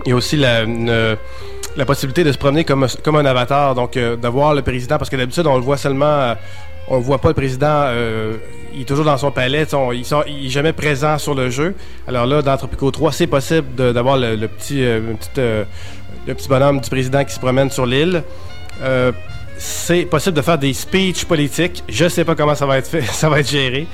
[0.07, 0.65] Il y a aussi la,
[1.77, 5.11] la possibilité de se promener comme, comme un avatar, donc euh, de le président, parce
[5.11, 6.07] que d'habitude, on le voit seulement.
[6.07, 6.35] euh,
[6.87, 8.35] on voit pas le président, euh,
[8.75, 11.49] il est toujours dans son palais, on- il, sort- il est jamais présent sur le
[11.49, 11.75] jeu.
[12.07, 15.65] Alors là, dans Tropico 3, c'est possible d'avoir le, le petit, euh, petite, euh,
[16.27, 18.23] le petit bonhomme du président qui se promène sur l'île.
[18.83, 19.13] Euh,
[19.57, 21.83] c'est possible de faire des speeches politiques.
[21.89, 23.87] Je sais pas comment ça va être fait, ça va être géré.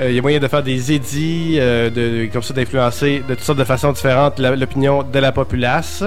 [0.00, 3.58] Il y a moyen de faire des édits, de, comme ça, d'influencer de toutes sortes
[3.58, 6.02] de façons différentes l'opinion de la populace.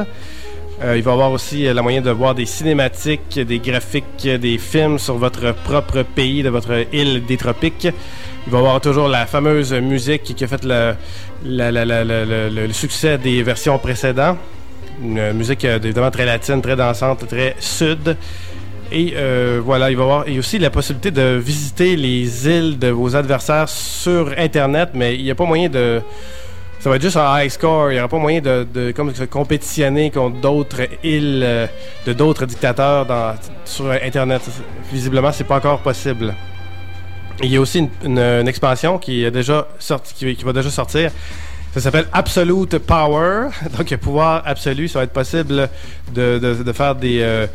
[0.84, 4.26] Euh, il va y avoir aussi euh, la moyen de voir des cinématiques, des graphiques,
[4.26, 7.88] euh, des films sur votre propre pays, de votre île des tropiques.
[8.46, 10.94] Il va y avoir toujours la fameuse musique qui a fait le,
[11.46, 11.72] le-
[12.50, 14.38] le- le succès des versions précédentes.
[15.02, 18.16] Une musique évidemment très latine, très dansante, très sud.
[18.92, 19.14] Et
[19.64, 23.16] voilà, il va y avoir et aussi la possibilité de visiter les îles de vos
[23.16, 26.02] adversaires sur Internet, mais il n'y a pas moyen de.
[26.80, 27.92] Ça va être juste en high score.
[27.92, 31.68] Il n'y aura pas moyen de, de comme, se compétitionner contre d'autres îles euh,
[32.06, 33.08] de d'autres dictateurs
[33.66, 34.42] sur Internet.
[34.92, 36.36] Visiblement, c'est pas encore possible.
[37.44, 41.12] Il y a aussi une, expansion qui déjà sorti, qui, va déjà sortir.
[41.74, 43.48] Ça s'appelle Absolute Power.
[43.78, 45.68] Donc, le pouvoir absolu, ça va être possible
[46.14, 47.48] de, de- de faire des, euh,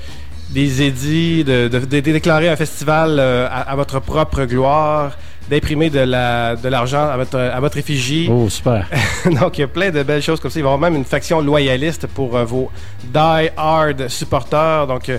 [0.51, 5.17] des édits, de, de- déclarer un festival euh, à votre propre gloire,
[5.51, 8.29] d'imprimer de la de l'argent à votre, à votre effigie.
[8.31, 8.87] Oh, super.
[9.41, 10.61] Donc, il y a plein de belles choses comme ça.
[10.61, 12.71] Il va y avoir même une faction loyaliste pour euh, vos
[13.05, 14.87] die-hard supporters.
[14.87, 15.19] Donc, euh,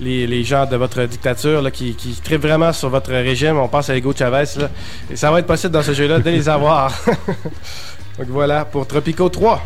[0.00, 3.58] les, les gens de votre dictature là, qui, qui trippent vraiment sur votre régime.
[3.58, 4.44] On pense à Hugo Chavez.
[4.58, 4.70] Là.
[5.10, 6.92] Et ça va être possible dans ce jeu-là de les avoir.
[8.18, 9.62] Donc, voilà pour Tropico 3.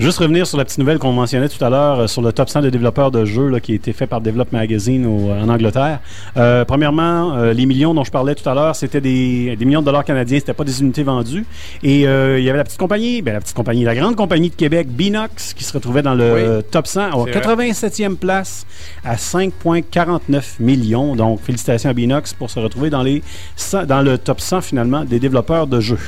[0.00, 2.48] Juste revenir sur la petite nouvelle qu'on mentionnait tout à l'heure euh, sur le top
[2.48, 5.46] 100 de développeurs de jeux là, qui a été fait par Develop Magazine au- en
[5.48, 6.00] Angleterre.
[6.38, 9.80] Euh, premièrement, euh, les millions dont je parlais tout à l'heure, c'était des, des millions
[9.80, 11.44] de dollars canadiens, c'était pas des unités vendues.
[11.82, 14.48] Et euh, il y avait la petite compagnie, ben, la petite compagnie, la grande compagnie
[14.48, 16.64] de Québec, Binox, qui se retrouvait dans le Oui.
[16.70, 17.40] top 100, en C'est vrai.
[17.40, 18.64] 87e place
[19.04, 21.14] à 5,49 millions.
[21.14, 23.22] Donc, félicitations à Binox pour se retrouver dans, les
[23.56, 25.98] 100 dans le top 100 finalement des développeurs de jeux.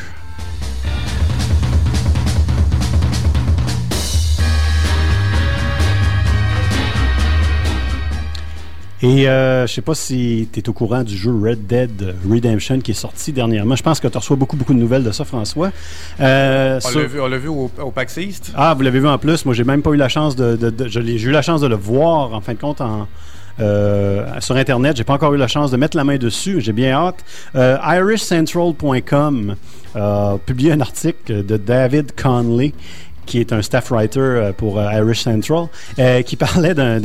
[9.04, 12.78] Et euh, je sais pas si tu es au courant du jeu Red Dead Redemption
[12.80, 13.74] qui est sorti dernièrement.
[13.74, 15.72] Je pense que tu reçois beaucoup, beaucoup de nouvelles de ça, François.
[16.20, 18.52] Euh, On sur- l'a vu, on l'a vu au, au PAX East.
[18.54, 19.44] Ah, vous l'avez vu en plus.
[19.44, 20.56] Moi, j'ai même pas eu la chance de.
[20.86, 23.08] j'ai eu la chance de le voir, en fin de compte, en,
[23.58, 24.96] euh, sur Internet.
[24.96, 26.60] J'ai pas encore eu la chance de mettre la main dessus.
[26.60, 27.24] J'ai bien hâte.
[27.56, 29.56] Euh, IrishCentral.com
[29.94, 32.72] a publié un article de David Conley
[33.26, 35.66] qui est un staff writer euh, pour euh, Irish Central,
[35.98, 36.98] euh, qui parlait d'un.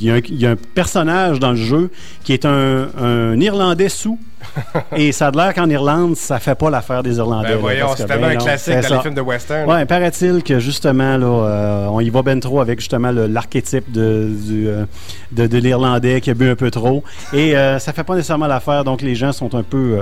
[0.00, 1.90] Il y, a un- il y a un personnage dans le jeu
[2.24, 4.18] qui est un, un Irlandais sous.
[4.96, 7.50] et ça a l'air qu'en Irlande, ça fait pas l'affaire des Irlandais.
[7.50, 8.94] Ben voyons, c'est tellement ben un classique dans ça.
[8.96, 9.70] les films de western.
[9.70, 13.92] Ouais, paraît-il que justement, là, euh, on y va ben trop avec justement le- l'archétype
[13.92, 14.86] de, du, euh,
[15.32, 17.04] de, de l'Irlandais qui a bu un peu trop.
[17.34, 20.00] Et ça fait pas nécessairement l'affaire, donc les gens sont un peu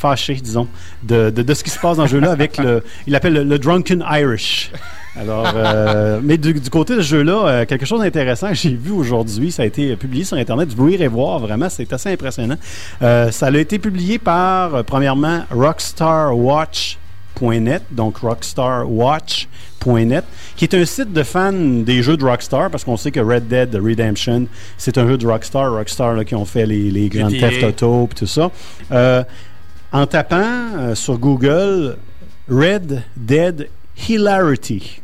[0.00, 0.66] fâchés, disons,
[1.02, 2.82] de, de, de ce qui se passe dans ce jeu-là avec le.
[3.06, 4.72] Il appelle le, le Drunken Irish.
[5.16, 8.74] Alors, euh, mais du, du côté de ce jeu-là, euh, quelque chose d'intéressant que j'ai
[8.74, 10.68] vu aujourd'hui, ça a été publié sur Internet.
[10.74, 12.56] Vous irez voir, vraiment, c'est assez impressionnant.
[13.02, 20.24] Euh, ça a été publié par, premièrement, RockstarWatch.net, donc RockstarWatch.net,
[20.56, 23.48] qui est un site de fans des jeux de Rockstar, parce qu'on sait que Red
[23.48, 24.46] Dead Redemption,
[24.78, 27.30] c'est un jeu de Rockstar, Rockstar là, qui ont fait les, les Grand.
[27.30, 28.50] Theft Auto et tout ça.
[28.92, 29.24] Euh,
[29.92, 31.96] en tapant euh, sur Google
[32.48, 33.68] Red Dead
[34.08, 35.02] Hilarity,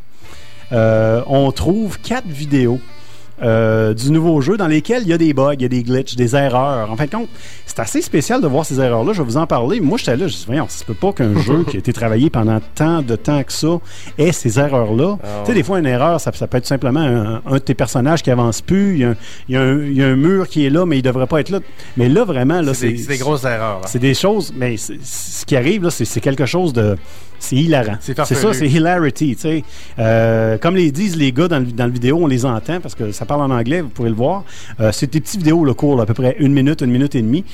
[0.72, 2.80] euh, on trouve quatre vidéos
[3.42, 5.82] euh, du nouveau jeu dans lesquelles il y a des bugs, il y a des
[5.82, 6.90] glitches, des erreurs.
[6.90, 7.28] En fin de compte,
[7.66, 9.12] c'est assez spécial de voir ces erreurs-là.
[9.12, 9.80] Je vais vous en parler.
[9.80, 11.78] Moi, j'étais là, je me suis dit, voyons, ça peut pas qu'un jeu qui a
[11.78, 13.78] été travaillé pendant tant de temps que ça
[14.18, 15.18] ait ces erreurs-là.
[15.22, 17.58] Ah Tu sais, des fois, une erreur, ça, ça peut être simplement un, un de
[17.58, 18.94] tes personnages qui avance plus.
[18.94, 19.16] Il y, a un,
[19.48, 21.26] il y a un- il y a un mur qui est là, mais il devrait
[21.26, 21.60] pas être là.
[21.96, 23.80] Mais là, vraiment, là, C'est des, grosses erreurs.
[23.86, 26.96] c'est des choses, mais ce qui arrive, là, c'est quelque chose de.
[27.38, 27.96] C'est hilarant.
[28.00, 29.36] C'est ça, c'est hilarity.
[29.98, 32.94] Euh, comme les disent les gars dans le, dans le vidéo, on les entend parce
[32.94, 34.44] que ça parle en anglais, vous pourrez le voir.
[34.80, 37.22] Euh, c'est des petites vidéos, le cours, à peu près une minute, une minute et
[37.22, 37.44] demie.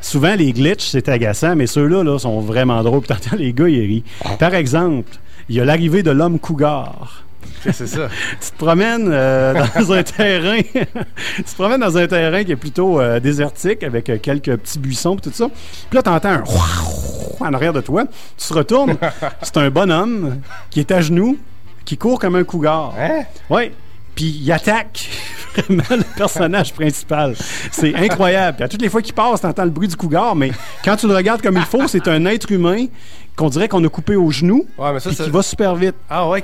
[0.00, 3.00] Souvent, les glitches, c'est agaçant, mais ceux-là là, sont vraiment drôles.
[3.00, 4.04] Puis t'entends les gars, ils rient.
[4.38, 5.10] Par exemple,
[5.48, 7.25] il y a l'arrivée de l'homme cougar.
[7.72, 8.08] C'est ça.
[8.40, 10.60] tu te promènes euh, dans un terrain
[11.36, 14.78] tu te promènes dans un terrain qui est plutôt euh, désertique avec euh, quelques petits
[14.78, 15.48] buissons et tout ça
[15.90, 16.44] puis là t'entends un
[17.40, 18.04] en arrière de toi
[18.36, 18.96] tu te retournes
[19.42, 20.40] c'est un bonhomme
[20.70, 21.38] qui est à genoux
[21.84, 23.24] qui court comme un cougar Hein?
[23.50, 23.72] ouais
[24.14, 25.10] puis il attaque
[25.56, 27.34] vraiment le personnage principal.
[27.70, 28.56] C'est incroyable.
[28.56, 30.52] Puis à toutes les fois qu'il passe, t'entends le bruit du cougar, mais
[30.84, 32.86] quand tu le regardes comme il faut, c'est un être humain
[33.36, 35.94] qu'on dirait qu'on a coupé au genou, Ouais, mais ça, puis qui va super vite.
[36.08, 36.42] Ah ouais,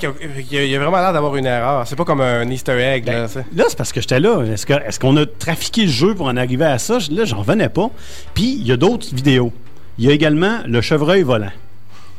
[0.51, 1.87] il y a vraiment l'air d'avoir une erreur.
[1.87, 3.07] C'est pas comme un Easter egg.
[3.07, 3.45] Ben, là, sais.
[3.55, 4.43] Là, c'est parce que j'étais là.
[4.43, 6.99] Est-ce est-ce qu'on a trafiqué le jeu pour en arriver à ça?
[7.11, 7.91] Là, j'en venais pas.
[8.35, 9.53] Puis, il y a d'autres vidéos.
[9.99, 11.51] Il y a également le chevreuil volant.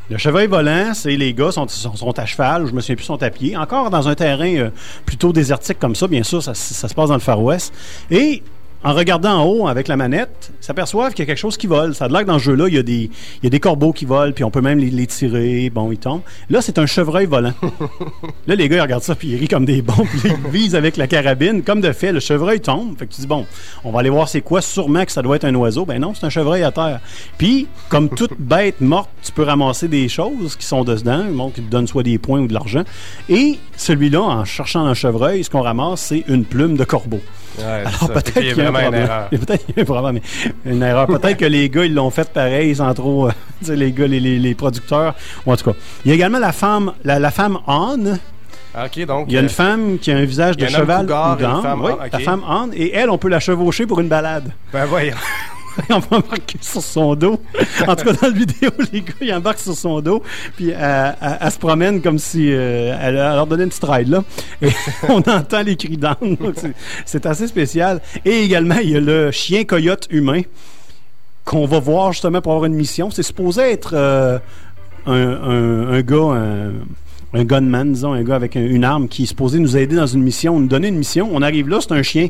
[0.09, 2.95] Le chevreuil volant, c'est les gars sont, sont, sont à cheval, ou je me souviens
[2.95, 3.55] plus, sont à pied.
[3.55, 4.69] Encore dans un terrain euh,
[5.05, 7.73] plutôt désertique comme ça, bien sûr, ça, ça se passe dans le Far West.
[8.11, 8.43] Et
[8.83, 11.95] en regardant en haut avec la manette, s'aperçoivent qu'il y a quelque chose qui vole.
[11.95, 13.09] Ça a l'air que dans le jeu-là, il y, a des,
[13.41, 15.69] il y a des corbeaux qui volent, puis on peut même les, les tirer.
[15.69, 16.21] Bon, ils tombent.
[16.49, 17.53] Là, c'est un chevreuil volant.
[18.47, 20.75] Là, les gars, ils regardent ça, puis ils rient comme des bons, puis ils visent
[20.75, 21.63] avec la carabine.
[21.63, 22.97] Comme de fait, le chevreuil tombe.
[22.97, 23.45] Fait que tu dis, bon,
[23.83, 24.61] on va aller voir c'est quoi.
[24.61, 25.85] Sûrement que ça doit être un oiseau.
[25.85, 26.99] Ben non, c'est un chevreuil à terre.
[27.37, 31.61] Puis, comme toute bête morte, tu peux ramasser des choses qui sont dedans, bon, qui
[31.61, 32.83] te donnent soit des points ou de l'argent.
[33.29, 37.21] Et celui-là, en cherchant un chevreuil, ce qu'on ramasse, c'est une plume de corbeau.
[37.59, 39.29] Ouais, Alors peut-être qu'il y a vraiment une erreur.
[39.29, 40.21] Peut-être qu'il y a mais
[40.65, 41.07] une erreur.
[41.07, 43.27] Peut-être que les gars, ils l'ont fait pareil sans trop.
[43.27, 43.31] euh,
[43.75, 45.13] les gars, les, les- les producteurs.
[45.45, 45.77] Ou en tout cas.
[46.05, 48.19] Il y a également la femme, la, la femme Anne.
[48.75, 49.25] Ah, Ok, donc.
[49.27, 51.01] Il y a euh, une femme qui a un visage de cheval.
[51.05, 52.71] une femme Oui, Anne, la femme Anne.
[52.73, 54.51] Et elle, on peut la chevaucher pour une balade.
[54.71, 55.15] Ben voyons.
[55.89, 57.39] on va embarquer sur son dos.
[57.87, 60.21] En tout cas, dans la vidéo, les gars, ils embarquent sur son dos,
[60.55, 64.07] puis euh, elle, elle se promène comme si euh, elle, leur donnait une petite ride,
[64.09, 64.23] là.
[64.61, 64.69] Et
[65.09, 66.37] on entend les cris d'âne.
[67.05, 68.01] c'est- assez spécial.
[68.25, 70.41] Et également, il y a le chien coyote humain
[71.45, 73.09] qu'on va voir justement pour avoir une mission.
[73.11, 74.39] C'est supposé être euh,
[75.05, 76.71] un, gars, un,
[77.33, 80.07] un gunman, disons, un gars avec un- une arme qui est supposé nous aider dans
[80.07, 81.29] une mission, nous donner une mission.
[81.33, 82.29] On arrive là, c'est un chien.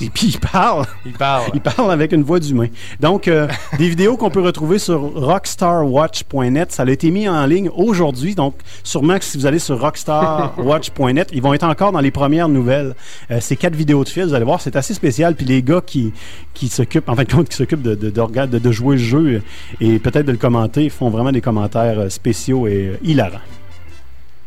[0.00, 0.84] Et puis il parle.
[1.06, 1.50] Il parle.
[1.54, 2.66] Il parle avec une voix d'humain.
[3.00, 6.72] Donc, euh, des vidéos qu'on peut retrouver sur rockstarwatch.net.
[6.72, 8.34] Ça a été mis en ligne aujourd'hui.
[8.34, 12.48] Donc, sûrement que si vous allez sur rockstarwatch.net, ils vont être encore dans les premières
[12.48, 12.94] nouvelles.
[13.30, 14.24] Euh, c'est quatre vidéos de fil.
[14.24, 15.34] Vous allez voir, c'est assez spécial.
[15.34, 16.12] Puis les gars qui,
[16.54, 19.42] qui s'occupent, en fin de compte, qui s'occupent de, de, de- de jouer le jeu
[19.80, 23.38] et peut-être de le commenter, font vraiment des commentaires euh, spéciaux et euh, hilarants.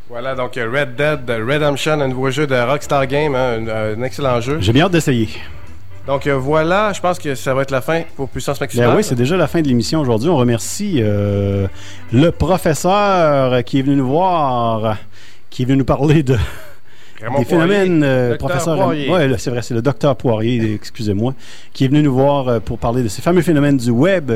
[0.09, 4.01] Voilà, donc euh, Red Dead Redemption, un nouveau jeu de Rockstar Game, hein, un, un
[4.01, 4.57] excellent jeu.
[4.59, 5.29] J'ai bien hâte d'essayer.
[6.07, 8.89] Donc euh, voilà, je pense que ça va être la fin pour Puissance Maximale.
[8.89, 10.27] Ben oui, c'est déjà la fin de l'émission aujourd'hui.
[10.29, 11.67] On remercie euh,
[12.11, 14.97] le professeur qui est venu nous voir,
[15.51, 16.37] qui est venu nous parler de
[17.21, 18.87] Raymond des phénomènes, euh, professeur.
[18.87, 21.33] Ouais, c'est vrai, c'est le docteur Poirier, excusez-moi,
[21.73, 24.31] qui est venu nous voir euh, pour parler de ces fameux phénomènes du web.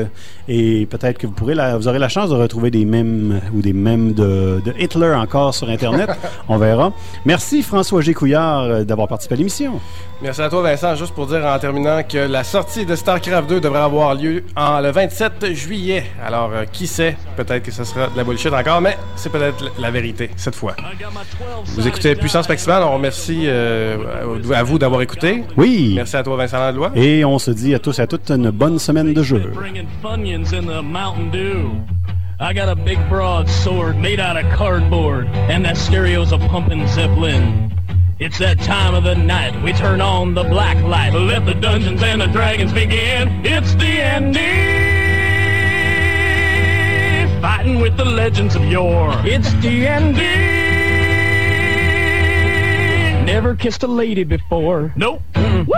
[0.48, 3.62] Et peut-être que vous pourrez, la- vous aurez la chance de retrouver des mèmes ou
[3.62, 6.10] des mèmes de, de Hitler encore sur Internet.
[6.48, 6.92] On verra.
[7.24, 8.12] Merci François G.
[8.12, 9.80] Couillard euh, d'avoir participé à l'émission.
[10.22, 10.94] Merci à toi, Vincent.
[10.94, 14.80] Juste pour dire en terminant que la sortie de StarCraft 2 devrait avoir lieu en,
[14.80, 16.04] le 27 juillet.
[16.24, 17.16] Alors, euh, qui sait?
[17.36, 20.76] Peut-être que ce sera de la bullshit encore, mais c'est peut-être la vérité cette fois.
[21.64, 22.73] Vous écoutez Puissance Maximale.
[22.82, 23.96] On remercie euh,
[24.52, 25.44] à vous d'avoir écouté.
[25.56, 25.92] Oui.
[25.94, 26.92] Merci à toi, Vincent Landlois.
[26.96, 29.42] Et on se dit à tous et à toutes une bonne semaine de jeu.
[31.32, 31.70] the.
[32.40, 36.86] I got a big broad sword made out of cardboard, and that stereo's a pumping
[36.88, 37.70] Zeppelin.
[38.18, 42.02] It's that time of the night, we turn on the black light, let the dungeons
[42.02, 43.44] and the dragons begin.
[43.44, 44.38] It's D&D,
[47.40, 49.14] fighting with the legends of yore.
[49.24, 50.53] It's D&D.
[53.24, 54.92] Never kissed a lady before.
[54.96, 55.22] Nope.
[55.34, 55.74] Woo!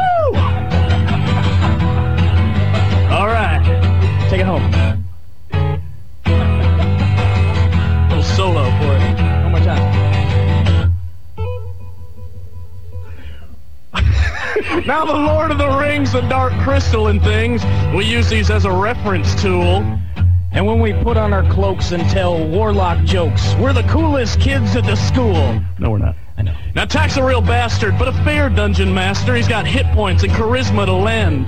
[3.09, 3.62] All right,
[4.28, 4.97] take it home.
[8.09, 9.16] little solo for it.
[9.42, 10.07] One more time.
[14.86, 17.62] now the Lord of the Rings, the Dark Crystal and things,
[17.94, 19.84] we use these as a reference tool.
[20.53, 24.74] And when we put on our cloaks and tell warlock jokes, we're the coolest kids
[24.74, 25.62] at the school.
[25.78, 26.16] No, we're not.
[26.39, 26.55] I know.
[26.74, 29.34] Now, Tack's a real bastard, but a fair dungeon master.
[29.34, 31.47] He's got hit points and charisma to lend.